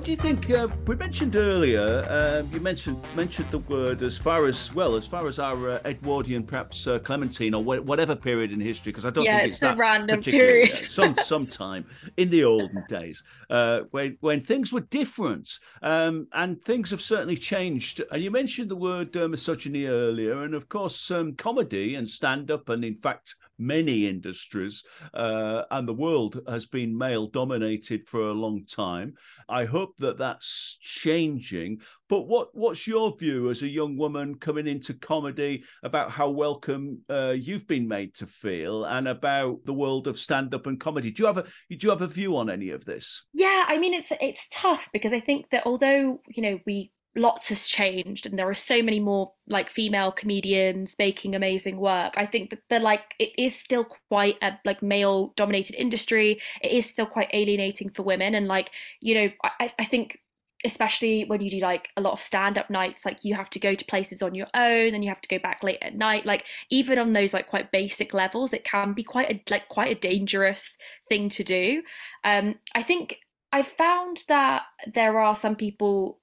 [0.00, 0.48] What do you think?
[0.48, 2.06] Uh, we mentioned earlier.
[2.08, 5.80] Uh, you mentioned mentioned the word as far as well as far as our uh,
[5.84, 9.48] Edwardian, perhaps uh, Clementine or wh- whatever period in history, because I don't yeah, think
[9.50, 10.72] it's, it's a random period.
[10.72, 11.84] Some sometime
[12.16, 17.36] in the olden days uh, when when things were different, um, and things have certainly
[17.36, 18.00] changed.
[18.10, 22.50] And you mentioned the word uh, misogyny earlier, and of course, um, comedy and stand
[22.50, 28.20] up, and in fact many industries, uh, and the world has been male dominated for
[28.20, 29.14] a long time.
[29.48, 31.80] I hope that that's changing.
[32.08, 37.02] But what what's your view as a young woman coming into comedy about how welcome
[37.08, 41.10] uh, you've been made to feel, and about the world of stand up and comedy?
[41.10, 43.26] Do you have a do you have a view on any of this?
[43.32, 47.48] Yeah, I mean it's it's tough because I think that although you know we lots
[47.48, 52.14] has changed and there are so many more like female comedians making amazing work.
[52.16, 56.40] I think that they're like it is still quite a like male dominated industry.
[56.62, 58.70] It is still quite alienating for women and like
[59.00, 60.20] you know i, I think
[60.64, 63.58] especially when you do like a lot of stand up nights like you have to
[63.58, 66.26] go to places on your own and you have to go back late at night.
[66.26, 69.90] Like even on those like quite basic levels it can be quite a like quite
[69.90, 70.76] a dangerous
[71.08, 71.82] thing to do.
[72.24, 73.20] Um i think
[73.52, 76.19] i found that there are some people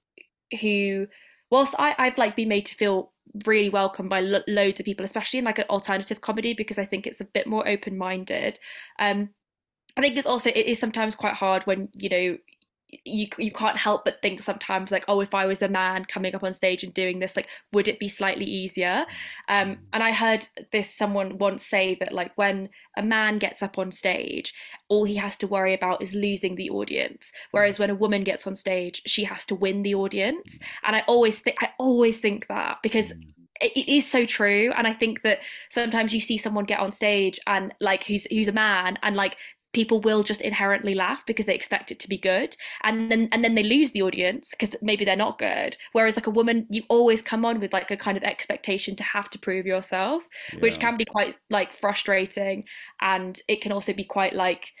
[0.60, 1.06] who
[1.50, 3.12] whilst I, I've like been made to feel
[3.46, 6.84] really welcome by lo- loads of people, especially in like an alternative comedy because I
[6.84, 8.58] think it's a bit more open minded.
[8.98, 9.30] Um,
[9.96, 12.38] I think it's also it is sometimes quite hard when you know
[13.04, 16.34] you you can't help but think sometimes like oh if I was a man coming
[16.34, 19.04] up on stage and doing this like would it be slightly easier?
[19.48, 23.78] Um and I heard this someone once say that like when a man gets up
[23.78, 24.54] on stage
[24.88, 27.30] all he has to worry about is losing the audience.
[27.50, 30.58] Whereas when a woman gets on stage she has to win the audience.
[30.84, 33.22] And I always think I always think that because mm.
[33.60, 34.72] it is so true.
[34.76, 38.48] And i think that sometimes you see someone get on stage and like who's who's
[38.48, 39.36] a man and like
[39.72, 42.56] people will just inherently laugh because they expect it to be good.
[42.84, 45.76] And then and then they lose the audience because maybe they're not good.
[45.92, 49.04] Whereas like a woman you always come on with like a kind of expectation to
[49.04, 50.60] have to prove yourself yeah.
[50.60, 52.64] which can be quite like frustrating.
[53.00, 54.72] And it can also be quite like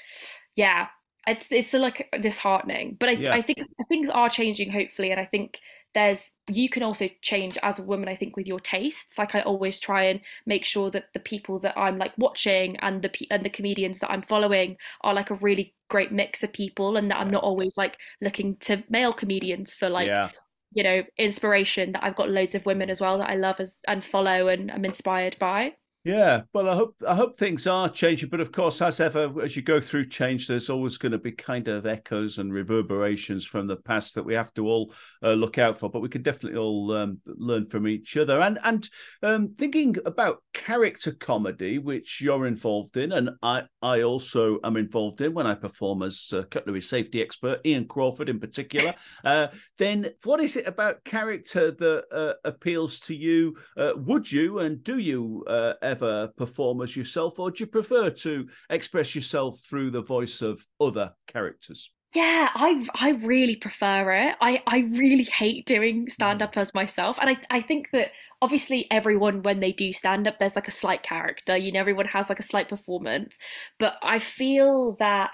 [0.54, 0.88] yeah
[1.26, 2.96] it's it's still like disheartening.
[2.98, 3.34] But I, yeah.
[3.34, 5.10] I think things are changing hopefully.
[5.10, 5.60] And I think
[5.94, 9.40] there's you can also change as a woman i think with your tastes like i
[9.40, 13.44] always try and make sure that the people that i'm like watching and the and
[13.44, 17.18] the comedians that i'm following are like a really great mix of people and that
[17.18, 20.30] i'm not always like looking to male comedians for like yeah.
[20.72, 23.80] you know inspiration that i've got loads of women as well that i love as
[23.88, 25.72] and follow and i'm inspired by
[26.04, 29.56] yeah, well, I hope I hope things are changing, but of course, as ever, as
[29.56, 33.66] you go through change, there's always going to be kind of echoes and reverberations from
[33.66, 35.90] the past that we have to all uh, look out for.
[35.90, 38.40] But we can definitely all um, learn from each other.
[38.40, 38.88] And and
[39.24, 45.20] um, thinking about character comedy, which you're involved in, and I I also am involved
[45.20, 48.94] in when I perform as a cutlery safety expert, Ian Crawford in particular.
[49.24, 53.56] Uh, then, what is it about character that uh, appeals to you?
[53.76, 55.44] Uh, would you and do you?
[55.88, 60.62] Ever perform as yourself, or do you prefer to express yourself through the voice of
[60.78, 61.90] other characters?
[62.14, 64.36] Yeah, I I really prefer it.
[64.40, 66.08] I I really hate doing mm-hmm.
[66.08, 70.28] stand up as myself, and I I think that obviously everyone when they do stand
[70.28, 71.56] up, there's like a slight character.
[71.56, 73.36] You know, everyone has like a slight performance,
[73.78, 75.30] but I feel that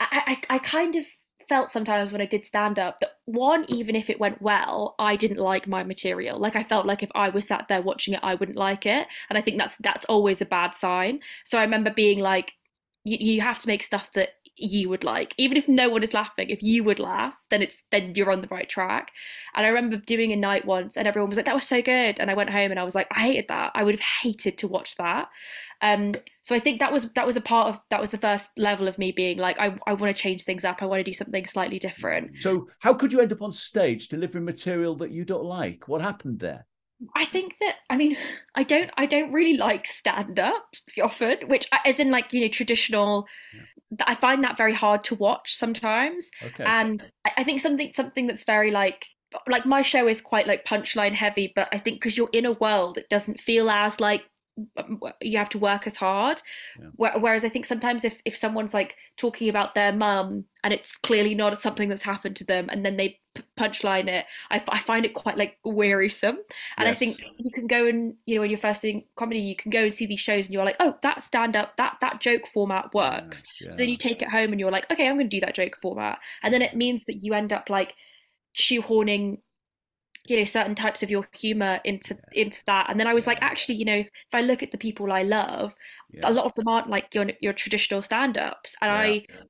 [0.00, 1.06] I I, I kind of
[1.48, 5.16] felt sometimes when I did stand up that one, even if it went well, I
[5.16, 6.38] didn't like my material.
[6.38, 9.06] Like I felt like if I was sat there watching it, I wouldn't like it,
[9.28, 11.20] and I think that's that's always a bad sign.
[11.44, 12.54] So I remember being like,
[13.04, 15.34] you, you have to make stuff that you would like.
[15.38, 18.40] Even if no one is laughing if you would laugh then it's then you're on
[18.40, 19.12] the right track.
[19.54, 22.18] And i remember doing a night once and everyone was like that was so good.
[22.18, 23.72] And i went home and i was like i hated that.
[23.74, 25.28] I would have hated to watch that.
[25.82, 28.50] Um so i think that was that was a part of that was the first
[28.56, 30.82] level of me being like i, I want to change things up.
[30.82, 32.42] I want to do something slightly different.
[32.42, 35.88] So how could you end up on stage delivering material that you don't like?
[35.88, 36.66] What happened there?
[37.14, 38.16] I think that I mean
[38.54, 42.48] I don't I don't really like stand up often, which as in like you know
[42.48, 43.60] traditional yeah.
[44.06, 46.30] I find that very hard to watch sometimes.
[46.42, 46.64] Okay.
[46.64, 49.06] And I think something something that's very like
[49.46, 52.52] like my show is quite like punchline heavy, but I think because you're in a
[52.52, 54.24] world, it doesn't feel as like
[54.76, 56.42] Um, you have to work as hard
[56.80, 56.88] yeah.
[56.96, 61.34] whereas i think sometimes if, if someone's like talking about their mum and it's clearly
[61.34, 63.20] not something that's happened to them and then they
[63.56, 66.38] punchline it I, I find it quite like wearisome
[66.76, 66.90] and yes.
[66.90, 69.70] i think you can go and you know when you're first doing comedy you can
[69.70, 72.46] go and see these shows and you're like oh that stand up that that joke
[72.52, 73.70] format works yeah, yeah.
[73.70, 75.54] so then you take it home and you're like okay i'm going to do that
[75.54, 77.94] joke format and then it means that you end up like
[78.56, 79.38] shoehorning
[80.30, 82.42] you know certain types of your humor into yeah.
[82.42, 84.70] into that and then i was like actually you know if, if i look at
[84.70, 85.74] the people i love
[86.12, 86.20] yeah.
[86.24, 88.90] a lot of them aren't like your your traditional stand-ups and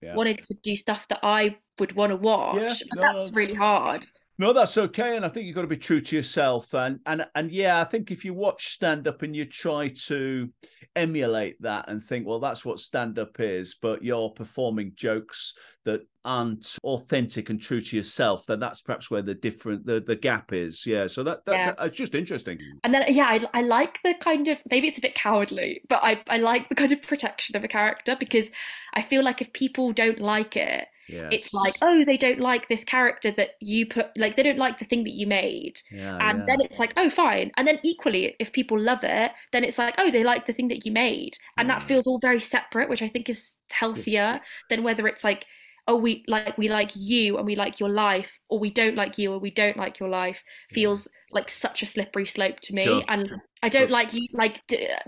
[0.02, 0.12] yeah.
[0.12, 3.36] i wanted to do stuff that i would want to watch but no, that's no.
[3.36, 4.04] really hard
[4.40, 6.72] No, that's okay, and I think you've got to be true to yourself.
[6.72, 10.48] And and and yeah, I think if you watch stand up and you try to
[10.94, 16.02] emulate that and think, well, that's what stand up is, but you're performing jokes that
[16.24, 20.52] aren't authentic and true to yourself, then that's perhaps where the different the the gap
[20.52, 20.86] is.
[20.86, 21.72] Yeah, so that, that, yeah.
[21.72, 22.60] that it's just interesting.
[22.84, 25.98] And then yeah, I, I like the kind of maybe it's a bit cowardly, but
[26.04, 28.52] I I like the kind of protection of a character because
[28.94, 31.28] I feel like if people don't like it Yes.
[31.32, 34.78] It's like, oh, they don't like this character that you put, like, they don't like
[34.78, 35.80] the thing that you made.
[35.90, 36.44] Yeah, and yeah.
[36.46, 37.50] then it's like, oh, fine.
[37.56, 40.68] And then equally, if people love it, then it's like, oh, they like the thing
[40.68, 41.38] that you made.
[41.56, 41.78] And yeah.
[41.78, 45.46] that feels all very separate, which I think is healthier than whether it's like,
[45.86, 49.16] oh, we like, we like you and we like your life, or we don't like
[49.16, 52.84] you or we don't like your life feels like such a slippery slope to me.
[52.84, 53.02] Sure.
[53.08, 53.30] And
[53.62, 54.60] I don't like you, like,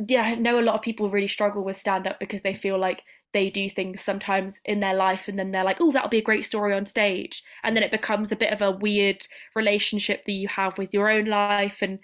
[0.08, 2.78] yeah, I know a lot of people really struggle with stand up because they feel
[2.78, 6.18] like they do things sometimes in their life and then they're like oh that'll be
[6.18, 7.42] a great story on stage.
[7.62, 11.10] And then it becomes a bit of a weird relationship that you have with your
[11.10, 11.98] own life and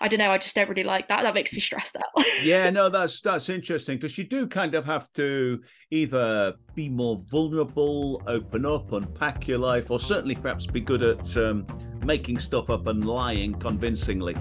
[0.00, 1.22] i don't know i just don't really like that.
[1.22, 2.24] That makes me stressed out.
[2.42, 7.16] Yeah no that's that's interesting because you do kind of have to either be more
[7.30, 11.66] vulnerable open up unpack your life or certainly perhaps be good at um,
[12.04, 14.34] making stuff up and lying convincingly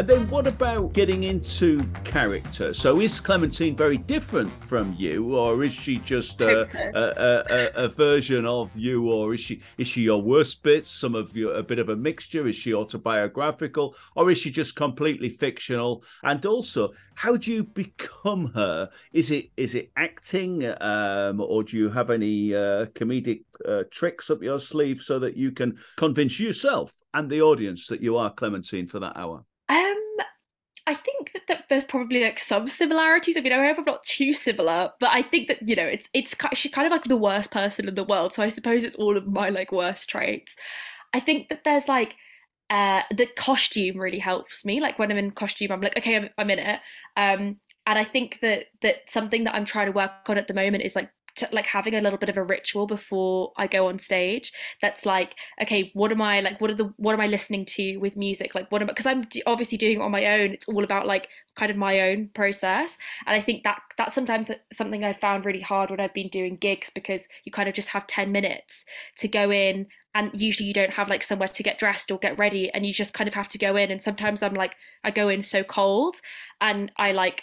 [0.00, 2.72] And then what about getting into character?
[2.72, 6.62] So is Clementine very different from you, or is she just a,
[6.94, 11.14] a, a, a, version of you, or is she is she your worst bits, some
[11.14, 12.48] of you a bit of a mixture?
[12.48, 16.02] Is she autobiographical, or is she just completely fictional?
[16.24, 18.88] And also, how do you become her?
[19.12, 24.30] Is it is it acting, um, or do you have any uh, comedic uh, tricks
[24.30, 28.32] up your sleeve so that you can convince yourself and the audience that you are
[28.32, 29.44] Clementine for that hour?
[29.70, 30.26] Um,
[30.86, 33.36] I think that, that, there's probably like some similarities.
[33.36, 36.08] I mean, I hope I'm not too similar, but I think that you know, it's
[36.12, 38.32] it's she's kind of like the worst person in the world.
[38.32, 40.56] So I suppose it's all of my like worst traits.
[41.14, 42.16] I think that there's like
[42.70, 44.80] uh, the costume really helps me.
[44.80, 46.80] Like when I'm in costume, I'm like, okay, I'm, I'm in it.
[47.16, 50.54] Um, and I think that that something that I'm trying to work on at the
[50.54, 53.88] moment is like to, like having a little bit of a ritual before I go
[53.88, 54.52] on stage.
[54.80, 56.60] That's like, okay, what am I like?
[56.60, 58.54] What are the what am I listening to with music?
[58.54, 60.52] Like, what am I because I'm obviously doing it on my own.
[60.52, 64.50] It's all about like kind of my own process, and I think that that's sometimes
[64.72, 67.88] something I found really hard when I've been doing gigs because you kind of just
[67.88, 68.84] have ten minutes
[69.18, 72.38] to go in and usually you don't have like somewhere to get dressed or get
[72.38, 75.10] ready and you just kind of have to go in and sometimes i'm like i
[75.10, 76.16] go in so cold
[76.60, 77.42] and i like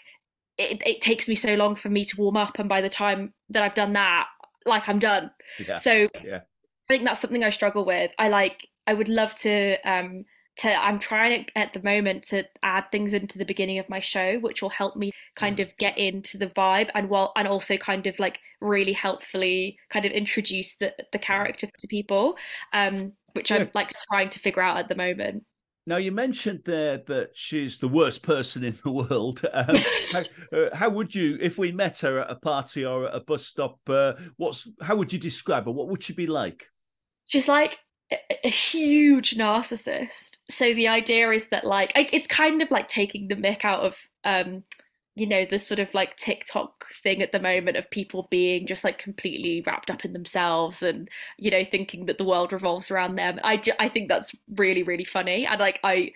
[0.58, 3.34] it, it takes me so long for me to warm up and by the time
[3.50, 4.28] that i've done that
[4.66, 5.32] like i'm done
[5.66, 5.76] yeah.
[5.76, 6.38] so yeah.
[6.38, 10.24] i think that's something i struggle with i like i would love to um
[10.58, 14.40] to i'm trying at the moment to add things into the beginning of my show
[14.40, 15.64] which will help me kind mm.
[15.64, 20.06] of get into the vibe and while and also kind of like really helpfully kind
[20.06, 22.36] of introduce the the character to people
[22.74, 23.58] um which yeah.
[23.58, 25.44] i'm like trying to figure out at the moment
[25.88, 29.42] now you mentioned there that she's the worst person in the world.
[29.54, 29.78] Um,
[30.12, 30.22] how,
[30.56, 33.46] uh, how, would you, if we met her at a party or at a bus
[33.46, 35.72] stop, uh, what's how would you describe her?
[35.72, 36.66] What would she be like?
[37.26, 37.80] She's like
[38.12, 40.38] a, huge narcissist.
[40.50, 43.96] So the idea is that like it's kind of like taking the mick out of
[44.24, 44.64] um,
[45.18, 48.84] you know the sort of like tiktok thing at the moment of people being just
[48.84, 53.16] like completely wrapped up in themselves and you know thinking that the world revolves around
[53.16, 53.40] them.
[53.44, 55.46] I i think that's really really funny.
[55.46, 56.12] And like i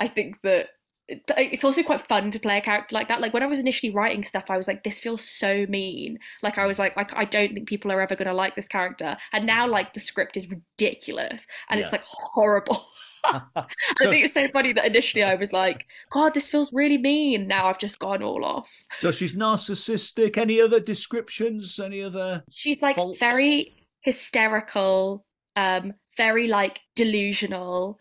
[0.00, 0.70] i think that
[1.08, 3.20] it's also quite fun to play a character like that.
[3.20, 6.18] Like when i was initially writing stuff i was like this feels so mean.
[6.42, 8.68] Like i was like like i don't think people are ever going to like this
[8.68, 9.16] character.
[9.32, 11.84] And now like the script is ridiculous and yeah.
[11.84, 12.86] it's like horrible
[13.56, 13.66] I
[13.98, 17.46] think it's so funny that initially I was like, God, this feels really mean.
[17.46, 18.68] Now I've just gone all off.
[18.98, 20.36] So she's narcissistic.
[20.36, 21.78] Any other descriptions?
[21.78, 22.44] Any other?
[22.50, 23.18] She's like faults?
[23.18, 25.24] very hysterical,
[25.56, 27.98] um, very like delusional,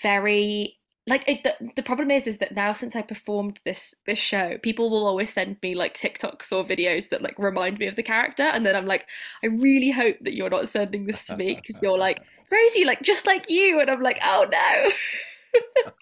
[0.00, 0.77] very
[1.08, 4.58] like it, the, the problem is is that now since i performed this this show
[4.62, 8.02] people will always send me like tiktoks or videos that like remind me of the
[8.02, 9.06] character and then i'm like
[9.42, 12.20] i really hope that you're not sending this to me because you're like
[12.52, 15.90] rosie like just like you and i'm like oh no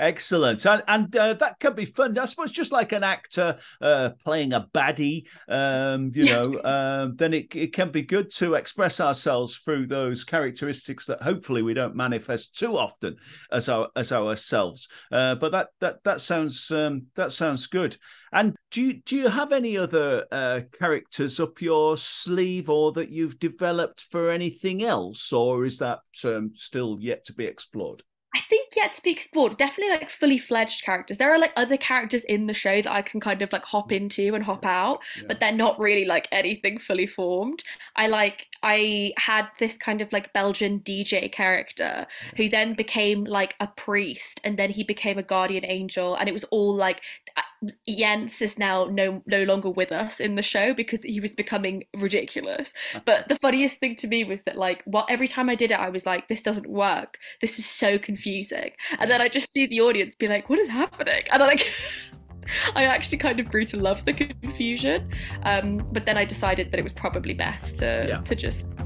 [0.00, 2.16] Excellent, and, and uh, that can be fun.
[2.16, 7.34] I suppose just like an actor uh, playing a baddie, um, you know, um, then
[7.34, 11.94] it, it can be good to express ourselves through those characteristics that hopefully we don't
[11.94, 13.16] manifest too often
[13.52, 14.88] as our as ourselves.
[15.12, 17.94] Uh, but that that that sounds um, that sounds good.
[18.32, 23.10] And do you do you have any other uh, characters up your sleeve, or that
[23.10, 28.02] you've developed for anything else, or is that um, still yet to be explored?
[28.34, 29.56] I think yet to be explored.
[29.56, 31.18] Definitely like fully fledged characters.
[31.18, 33.90] There are like other characters in the show that I can kind of like hop
[33.90, 33.96] mm.
[33.96, 35.24] into and hop out, yeah.
[35.26, 37.64] but they're not really like anything fully formed.
[37.96, 42.06] I like I had this kind of like Belgian DJ character
[42.36, 42.50] who mm.
[42.50, 46.44] then became like a priest and then he became a guardian angel and it was
[46.44, 47.02] all like
[47.36, 51.32] uh, Jens is now no no longer with us in the show because he was
[51.32, 52.72] becoming ridiculous.
[53.04, 55.78] But the funniest thing to me was that like what every time I did it,
[55.78, 57.18] I was like, this doesn't work.
[57.40, 58.72] This is so confusing.
[58.98, 61.24] And then I just see the audience be like, what is happening?
[61.32, 61.72] And I like
[62.74, 65.10] I actually kind of grew to love the confusion.
[65.44, 68.20] Um, but then I decided that it was probably best to yeah.
[68.20, 68.78] to just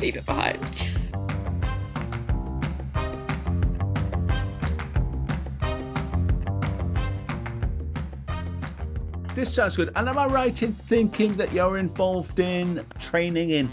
[0.00, 0.88] leave it behind.
[9.34, 9.90] This sounds good.
[9.94, 13.70] And am I right in thinking that you're involved in training in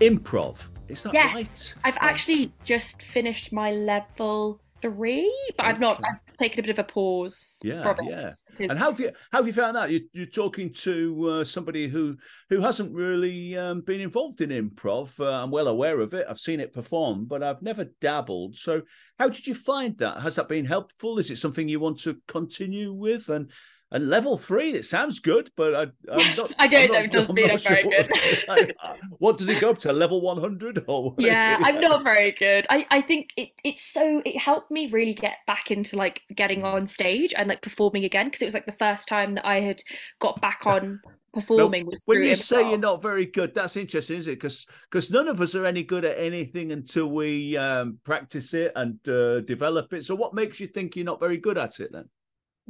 [0.00, 0.68] improv?
[0.88, 1.74] Is that yeah, right?
[1.84, 5.66] I've actually just finished my level three, but.
[5.66, 6.00] I've not.
[6.04, 7.58] I've taken a bit of a pause.
[7.62, 8.30] Yeah, yeah.
[8.58, 9.90] And how have you how have you found that?
[9.90, 12.16] You, are talking to uh, somebody who
[12.48, 15.20] who hasn't really um, been involved in improv.
[15.20, 16.26] Uh, I'm well aware of it.
[16.28, 18.56] I've seen it perform, but I've never dabbled.
[18.56, 18.82] So,
[19.18, 20.20] how did you find that?
[20.22, 21.18] Has that been helpful?
[21.18, 23.28] Is it something you want to continue with?
[23.28, 23.50] And
[23.92, 26.52] and level three, it sounds good, but I, am not.
[26.58, 26.98] I don't know.
[27.00, 28.74] It doesn't I'm very good.
[29.18, 29.92] what does it go up to?
[29.92, 30.84] Level 100?
[30.86, 32.66] Or yeah, I'm not very good.
[32.70, 36.62] I, I think it, it's so, it helped me really get back into like getting
[36.62, 39.60] on stage and like performing again because it was like the first time that I
[39.60, 39.82] had
[40.20, 41.00] got back on
[41.32, 45.28] performing when you say you're not very good that's interesting is it because because none
[45.28, 49.92] of us are any good at anything until we um, practice it and uh, develop
[49.92, 52.04] it so what makes you think you're not very good at it then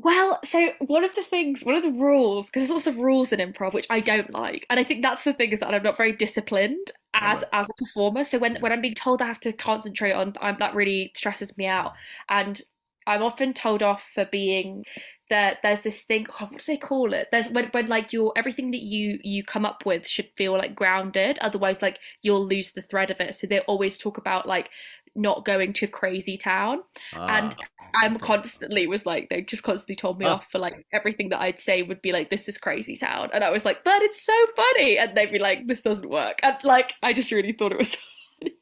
[0.03, 3.33] well, so one of the things, one of the rules, because there's lots of rules
[3.33, 5.83] in improv which I don't like, and I think that's the thing is that I'm
[5.83, 8.25] not very disciplined as as a performer.
[8.25, 11.57] So when when I'm being told I have to concentrate on, I'm, that really stresses
[11.59, 11.93] me out,
[12.29, 12.61] and
[13.07, 14.85] I'm often told off for being
[15.31, 17.29] that there's this thing oh, what do they call it?
[17.31, 20.75] There's when, when like your everything that you you come up with should feel like
[20.75, 21.39] grounded.
[21.41, 23.35] Otherwise like you'll lose the thread of it.
[23.35, 24.71] So they always talk about like
[25.15, 26.81] not going to crazy town.
[27.15, 27.57] Ah, and
[27.97, 30.35] i'm constantly was like they just constantly told me ah.
[30.35, 33.29] off for like everything that i'd say would be like this is crazy town.
[33.35, 34.99] And i was like but it's so funny.
[34.99, 36.39] And they'd be like this doesn't work.
[36.43, 37.97] And like i just really thought it was
[38.41, 38.55] funny.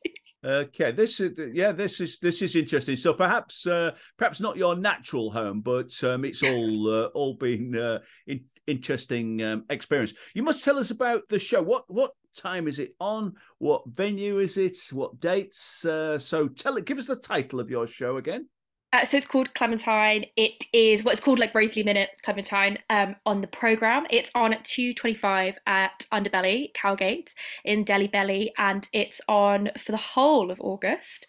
[0.45, 2.95] Okay, this is yeah, this is this is interesting.
[2.95, 7.77] So perhaps uh, perhaps not your natural home, but um, it's all uh, all been
[7.77, 10.15] uh, in, interesting um, experience.
[10.35, 11.63] You must tell us about the show.
[11.63, 13.35] What what time is it on?
[13.59, 14.79] What venue is it?
[14.93, 15.85] What dates?
[15.85, 16.85] Uh, so tell it.
[16.85, 18.49] Give us the title of your show again.
[18.91, 20.25] Uh, so it's called Clementine.
[20.37, 24.07] It is what it's called like Rosalie Minnitt Clementine um, on the program.
[24.09, 27.35] It's on at two twenty five at Underbelly Cowgate
[27.67, 31.27] in Delhi Belly, and it's on for the whole of August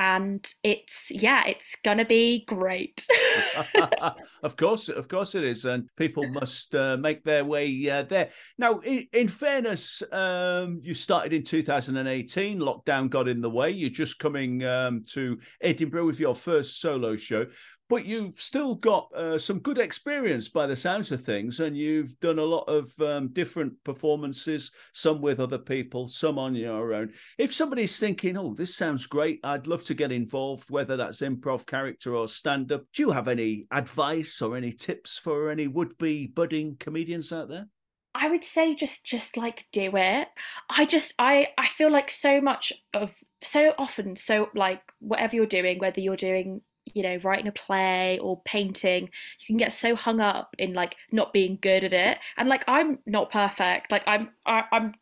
[0.00, 3.06] and it's yeah, it's gonna be great.
[4.42, 8.30] of course, of course it is, and people must uh, make their way uh, there.
[8.56, 12.58] Now, in, in fairness, um, you started in 2018.
[12.58, 13.70] Lockdown got in the way.
[13.70, 17.44] You're just coming um, to Edinburgh with your first solo show
[17.90, 22.18] but you've still got uh, some good experience by the sounds of things, and you've
[22.20, 27.12] done a lot of um, different performances, some with other people, some on your own.
[27.36, 29.40] If somebody's thinking, "Oh, this sounds great.
[29.42, 33.66] I'd love to get involved," whether that's improv, character, or stand-up, do you have any
[33.72, 37.66] advice or any tips for any would-be budding comedians out there?
[38.14, 40.28] I would say just just like do it.
[40.68, 43.12] I just I I feel like so much of
[43.42, 46.60] so often so like whatever you're doing whether you're doing
[46.94, 50.96] you know writing a play or painting you can get so hung up in like
[51.12, 52.18] not being good at it.
[52.36, 53.92] And like i'm not perfect.
[53.92, 54.94] Like i'm I, i'm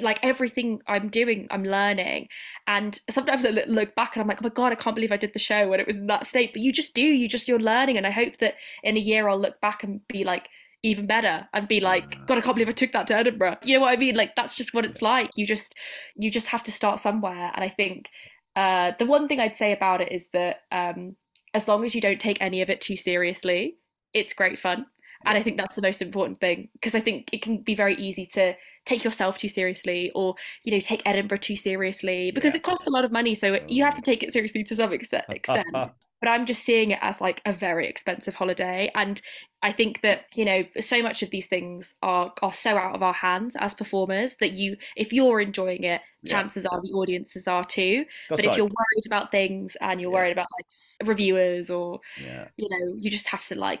[0.00, 2.28] like everything I'm doing, I'm learning.
[2.66, 5.16] And sometimes I look back and I'm like, oh my God, I can't believe I
[5.16, 6.52] did the show when it was in that state.
[6.52, 7.96] But you just do, you just, you're learning.
[7.96, 10.48] And I hope that in a year I'll look back and be like,
[10.82, 13.56] even better and be like god i can't believe i took that to edinburgh.
[13.64, 14.14] You know what i mean?
[14.14, 15.30] Like that's just what it's like.
[15.34, 15.74] You just
[16.14, 17.50] you just have to start somewhere.
[17.54, 18.10] And i think
[18.56, 21.14] uh, the one thing I'd say about it is that um,
[21.54, 23.76] as long as you don't take any of it too seriously,
[24.14, 24.86] it's great fun.
[25.24, 27.96] And I think that's the most important thing because I think it can be very
[27.96, 28.54] easy to
[28.84, 32.58] take yourself too seriously or, you know, take Edinburgh too seriously because yeah.
[32.58, 33.34] it costs a lot of money.
[33.34, 35.24] So you have to take it seriously to some extent.
[36.20, 38.90] but I'm just seeing it as like a very expensive holiday.
[38.94, 39.20] And
[39.62, 43.02] I think that, you know, so much of these things are are so out of
[43.02, 46.30] our hands as performers that you if you're enjoying it, yeah.
[46.30, 48.04] chances are the audiences are too.
[48.28, 50.16] That's but if you're worried about things and you're yeah.
[50.16, 52.48] worried about like reviewers or yeah.
[52.56, 53.80] you know, you just have to like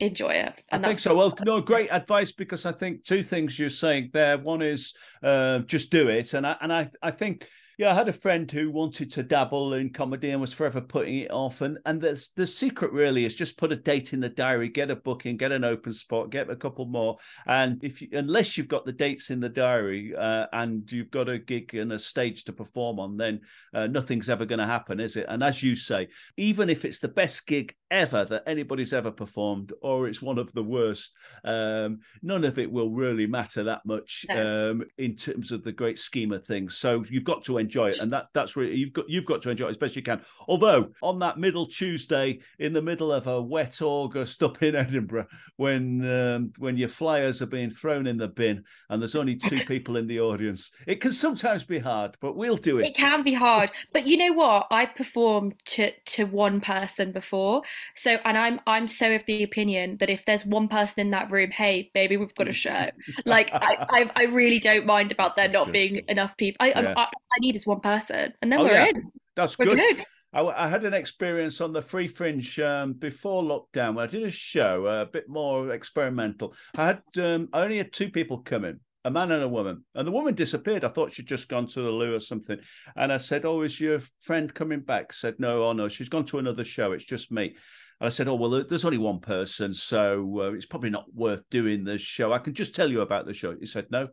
[0.00, 0.54] enjoy it.
[0.70, 1.14] And I think so.
[1.14, 4.38] Well, no, great advice because I think two things you're saying there.
[4.38, 7.46] One is uh, just do it, and I and I I think
[7.78, 11.18] Yeah, I had a friend who wanted to dabble in comedy and was forever putting
[11.18, 11.60] it off.
[11.60, 14.90] And and the the secret really is just put a date in the diary, get
[14.90, 17.18] a booking, get an open spot, get a couple more.
[17.46, 21.28] And if you, unless you've got the dates in the diary uh, and you've got
[21.28, 23.40] a gig and a stage to perform on, then
[23.74, 25.26] uh, nothing's ever going to happen, is it?
[25.28, 26.08] And as you say,
[26.38, 30.52] even if it's the best gig ever that anybody's ever performed, or it's one of
[30.52, 31.14] the worst,
[31.44, 34.70] um, none of it will really matter that much no.
[34.70, 36.76] um, in terms of the great scheme of things.
[36.76, 39.50] So you've got to enjoy it, and that that's really you've got you've got to
[39.50, 40.20] enjoy it as best you can.
[40.48, 45.26] Although on that middle Tuesday in the middle of a wet August up in Edinburgh,
[45.56, 49.58] when um, when your flyers are being thrown in the bin and there's only two
[49.66, 52.88] people in the audience, it can sometimes be hard, but we'll do it.
[52.88, 54.66] It can be hard, but you know what?
[54.70, 57.62] I've performed to to one person before,
[57.94, 61.30] so and I'm I'm so of the opinion that if there's one person in that
[61.30, 62.90] room, hey baby, we've got a show.
[63.24, 66.56] like I, I, I really don't mind about there not being enough people.
[66.60, 66.94] I, yeah.
[66.96, 68.86] I, I, need is one person, and then oh, we're yeah.
[68.86, 69.10] in.
[69.34, 69.78] That's we're good.
[69.78, 70.04] good.
[70.32, 74.22] I, I, had an experience on the Free Fringe um, before lockdown where I did
[74.22, 76.54] a show a bit more experimental.
[76.76, 80.06] I had um, only had two people come in, a man and a woman, and
[80.06, 80.82] the woman disappeared.
[80.82, 82.58] I thought she'd just gone to the loo or something,
[82.96, 86.24] and I said, "Oh, is your friend coming back?" Said, "No, oh no, she's gone
[86.26, 86.90] to another show.
[86.90, 87.54] It's just me."
[88.00, 91.48] And I said, "Oh well, there's only one person, so uh, it's probably not worth
[91.50, 92.32] doing the show.
[92.32, 94.08] I can just tell you about the show." He said, "No,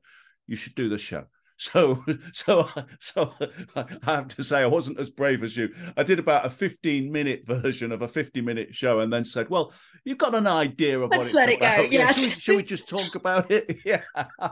[0.45, 1.25] you should do the show."
[1.57, 3.33] So, so, so
[3.75, 5.73] I have to say I wasn't as brave as you.
[5.95, 9.49] I did about a 15 minute version of a 50 minute show, and then said,
[9.49, 9.73] "Well,
[10.03, 11.79] you've got an idea of Let's what it's about.
[11.79, 11.97] It go.
[11.97, 13.79] Yeah, should we, should, we, just talk about it?
[13.85, 14.01] yeah.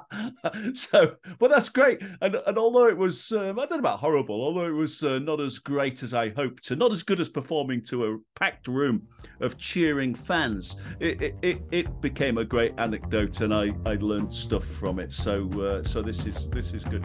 [0.73, 2.01] So, but that's great.
[2.21, 5.19] And and although it was, um, I don't know about horrible, although it was uh,
[5.19, 8.67] not as great as I hoped, and not as good as performing to a packed
[8.67, 9.07] room
[9.39, 14.33] of cheering fans, it it, it, it became a great anecdote, and I I learned
[14.33, 15.13] stuff from it.
[15.13, 17.00] So uh, so this is this is good.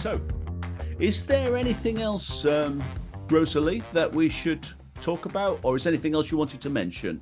[0.00, 0.20] So,
[1.00, 2.82] is there anything else, um,
[3.28, 4.66] Rosalie, that we should
[5.00, 7.20] talk about, or is anything else you wanted to mention?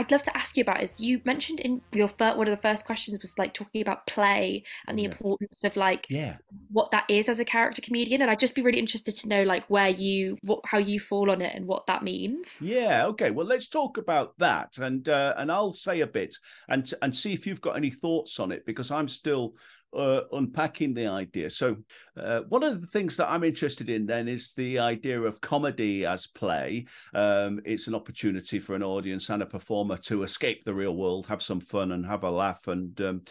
[0.00, 2.60] I'd, love to ask you about is you mentioned in your first, one of the
[2.60, 5.10] first questions was like talking about play and the yeah.
[5.10, 6.36] importance of like yeah.
[6.70, 9.42] what that is as a character comedian and I'd just be really interested to know
[9.42, 13.30] like where you what how you fall on it and what that means yeah okay
[13.30, 16.36] well let's talk about that and uh, and I'll say a bit
[16.68, 19.54] and and see if you've got any thoughts on it because I'm still
[19.96, 21.50] uh, unpacking the idea.
[21.50, 21.76] So,
[22.16, 26.06] uh, one of the things that I'm interested in then is the idea of comedy
[26.06, 26.86] as play.
[27.14, 31.26] Um, it's an opportunity for an audience and a performer to escape the real world,
[31.26, 32.68] have some fun, and have a laugh.
[32.68, 33.22] And um,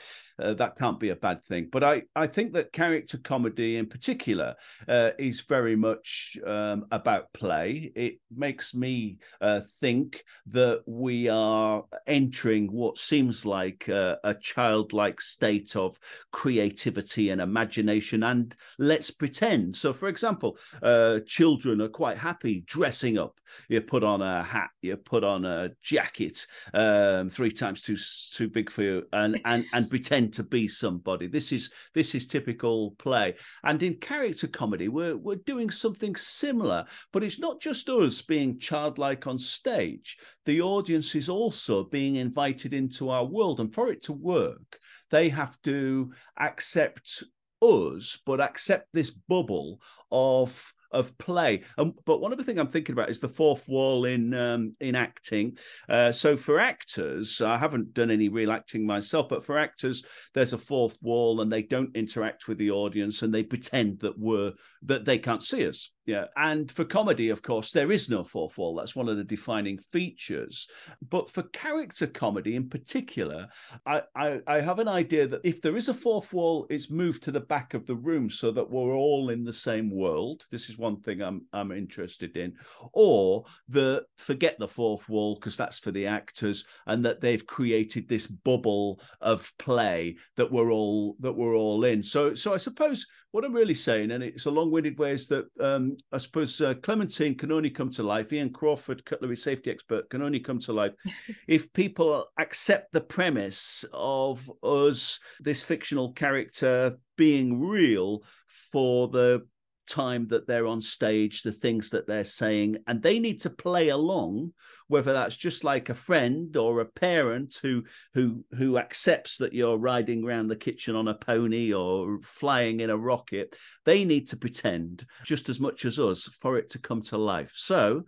[0.42, 1.68] uh, that can't be a bad thing.
[1.72, 4.56] But I, I think that character comedy in particular
[4.88, 7.92] uh, is very much um, about play.
[7.96, 15.76] It makes me uh, think that we are entering what seems like a childlike state
[15.76, 16.00] of
[16.32, 18.24] creativity and imagination.
[18.24, 19.76] And let's pretend.
[19.76, 23.40] So, for example, uh, children are quite happy dressing up.
[23.68, 27.98] You put on a hat, you put on a jacket, um, three times too
[28.34, 31.28] too big for you, and and and pretend to be somebody.
[31.28, 33.36] This is this is typical play.
[33.64, 38.60] And in character comedy, we're we're doing something similar, but it's not just us being
[38.60, 40.18] childlike on stage.
[40.46, 44.80] The audience is also being invited into our world, and for it to work,
[45.12, 47.24] they have to accept
[47.62, 51.64] us, but accept this bubble of of play.
[51.78, 54.74] Um, but one of the things I'm thinking about is the fourth wall in um,
[54.80, 55.58] in acting.
[55.88, 60.54] Uh, so for actors, I haven't done any real acting myself, but for actors, there's
[60.54, 64.54] a fourth wall, and they don't interact with the audience, and they pretend that we're
[64.84, 65.92] that they can't see us.
[66.10, 68.74] Yeah, and for comedy, of course, there is no fourth wall.
[68.74, 70.68] That's one of the defining features.
[71.07, 73.47] But for character comedy in particular,
[73.86, 77.22] I, I, I have an idea that if there is a fourth wall, it's moved
[77.24, 80.45] to the back of the room so that we're all in the same world.
[80.49, 82.55] This is one thing I'm I'm interested in.
[82.93, 88.10] Or the forget the fourth wall because that's for the actors, and that they've created
[88.10, 92.01] this bubble of play that we're all that we're all in.
[92.01, 95.45] So so I suppose what I'm really saying, and it's a long-winded way, is that
[95.60, 98.32] um, I suppose uh, Clementine can only come to life.
[98.34, 100.93] Ian Crawford, cutlery safety expert, can only come to life
[101.47, 108.24] if people accept the premise of us, this fictional character, being real
[108.72, 109.45] for the
[109.89, 113.89] time that they're on stage, the things that they're saying, and they need to play
[113.89, 114.54] along,
[114.90, 117.84] whether that's just like a friend or a parent who
[118.14, 122.90] who who accepts that you're riding around the kitchen on a pony or flying in
[122.90, 123.56] a rocket.
[123.86, 127.54] They need to pretend just as much as us for it to come to life.
[127.56, 128.04] So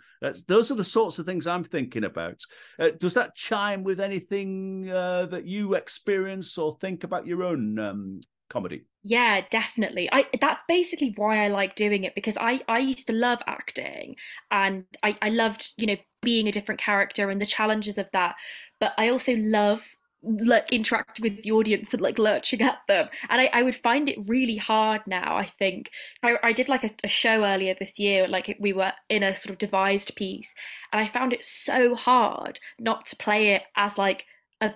[0.48, 2.42] those are the sorts of things I'm thinking about.
[2.80, 7.80] Uh, does that chime with anything uh, that you experience or think about your own
[7.80, 8.20] um,
[8.50, 8.86] comedy?
[9.04, 10.08] Yeah, definitely.
[10.12, 14.16] I that's basically why I like doing it because I I used to love acting
[14.52, 18.36] and I I loved, you know, being a different character and the challenges of that.
[18.80, 19.86] But I also love
[20.24, 24.08] like interacting with the audience and like lurching at them and I, I would find
[24.08, 25.90] it really hard now i think
[26.22, 29.36] i, I did like a, a show earlier this year like we were in a
[29.36, 30.54] sort of devised piece
[30.94, 34.26] and i found it so hard not to play it as like
[34.62, 34.72] a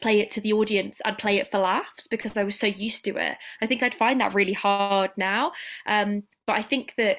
[0.00, 3.04] play it to the audience and play it for laughs because I was so used
[3.04, 3.36] to it.
[3.60, 5.52] I think I'd find that really hard now.
[5.86, 7.18] Um, but I think that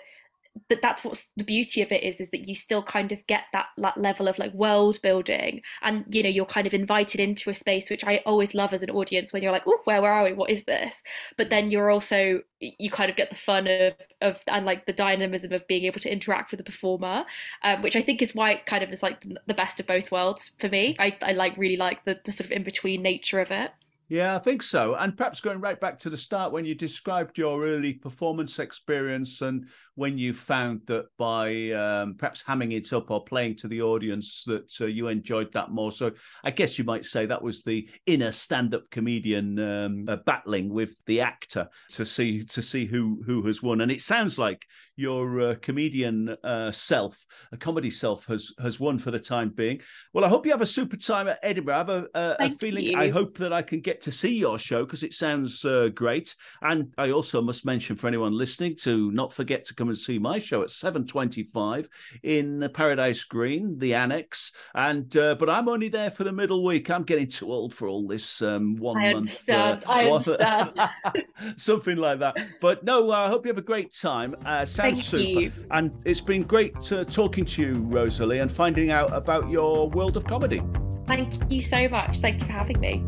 [0.68, 3.44] but that's what's the beauty of it is is that you still kind of get
[3.54, 5.62] that, that level of like world building.
[5.82, 8.84] And you know you're kind of invited into a space which i always love as
[8.84, 10.34] an audience when you're like oh where, where are we?
[10.34, 11.02] What is this?
[11.38, 14.94] But then you're also you kind of get the fun of of and like the
[14.94, 17.26] dynamism of being able to interact with the performer
[17.64, 20.12] um, which i think is why it kind of is like the best of both
[20.12, 20.96] worlds for me.
[21.00, 23.72] I, I like really like the, the sort of in-between nature of it
[24.12, 24.96] yeah, I think so.
[24.96, 29.40] And perhaps going right back to the start when you described your early performance experience
[29.40, 33.82] and when you found that by um, perhaps hamming it up or playing to the
[33.82, 35.94] audience that uh, you enjoyed that more.
[35.94, 36.12] So
[36.44, 40.94] I guess you might say that was the inner stand-up comedian um, uh, battling with
[41.06, 43.80] the actor to see to see who who has won.
[43.80, 44.66] And it sounds like
[45.02, 49.82] your uh, comedian uh, self, a comedy self, has has won for the time being.
[50.14, 51.74] Well, I hope you have a super time at Edinburgh.
[51.74, 52.86] I have a, a, a feeling.
[52.86, 52.98] You.
[52.98, 56.36] I hope that I can get to see your show because it sounds uh, great.
[56.62, 60.20] And I also must mention for anyone listening to not forget to come and see
[60.20, 61.88] my show at 7.25
[62.24, 64.52] in Paradise Green, the Annex.
[64.76, 66.90] And uh, But I'm only there for the middle week.
[66.90, 69.18] I'm getting too old for all this um, one I month.
[69.18, 69.84] Understand.
[69.86, 70.80] Uh, I understand.
[71.58, 72.38] something like that.
[72.60, 74.36] But no, I hope you have a great time.
[74.46, 74.66] Uh,
[74.96, 75.42] Thank super.
[75.42, 75.52] You.
[75.72, 80.18] And it's been great uh, talking to you, Rosalie, and finding out about your world
[80.18, 80.62] of comedy.
[81.06, 82.20] Thank you so much.
[82.20, 83.04] Thank you for having me.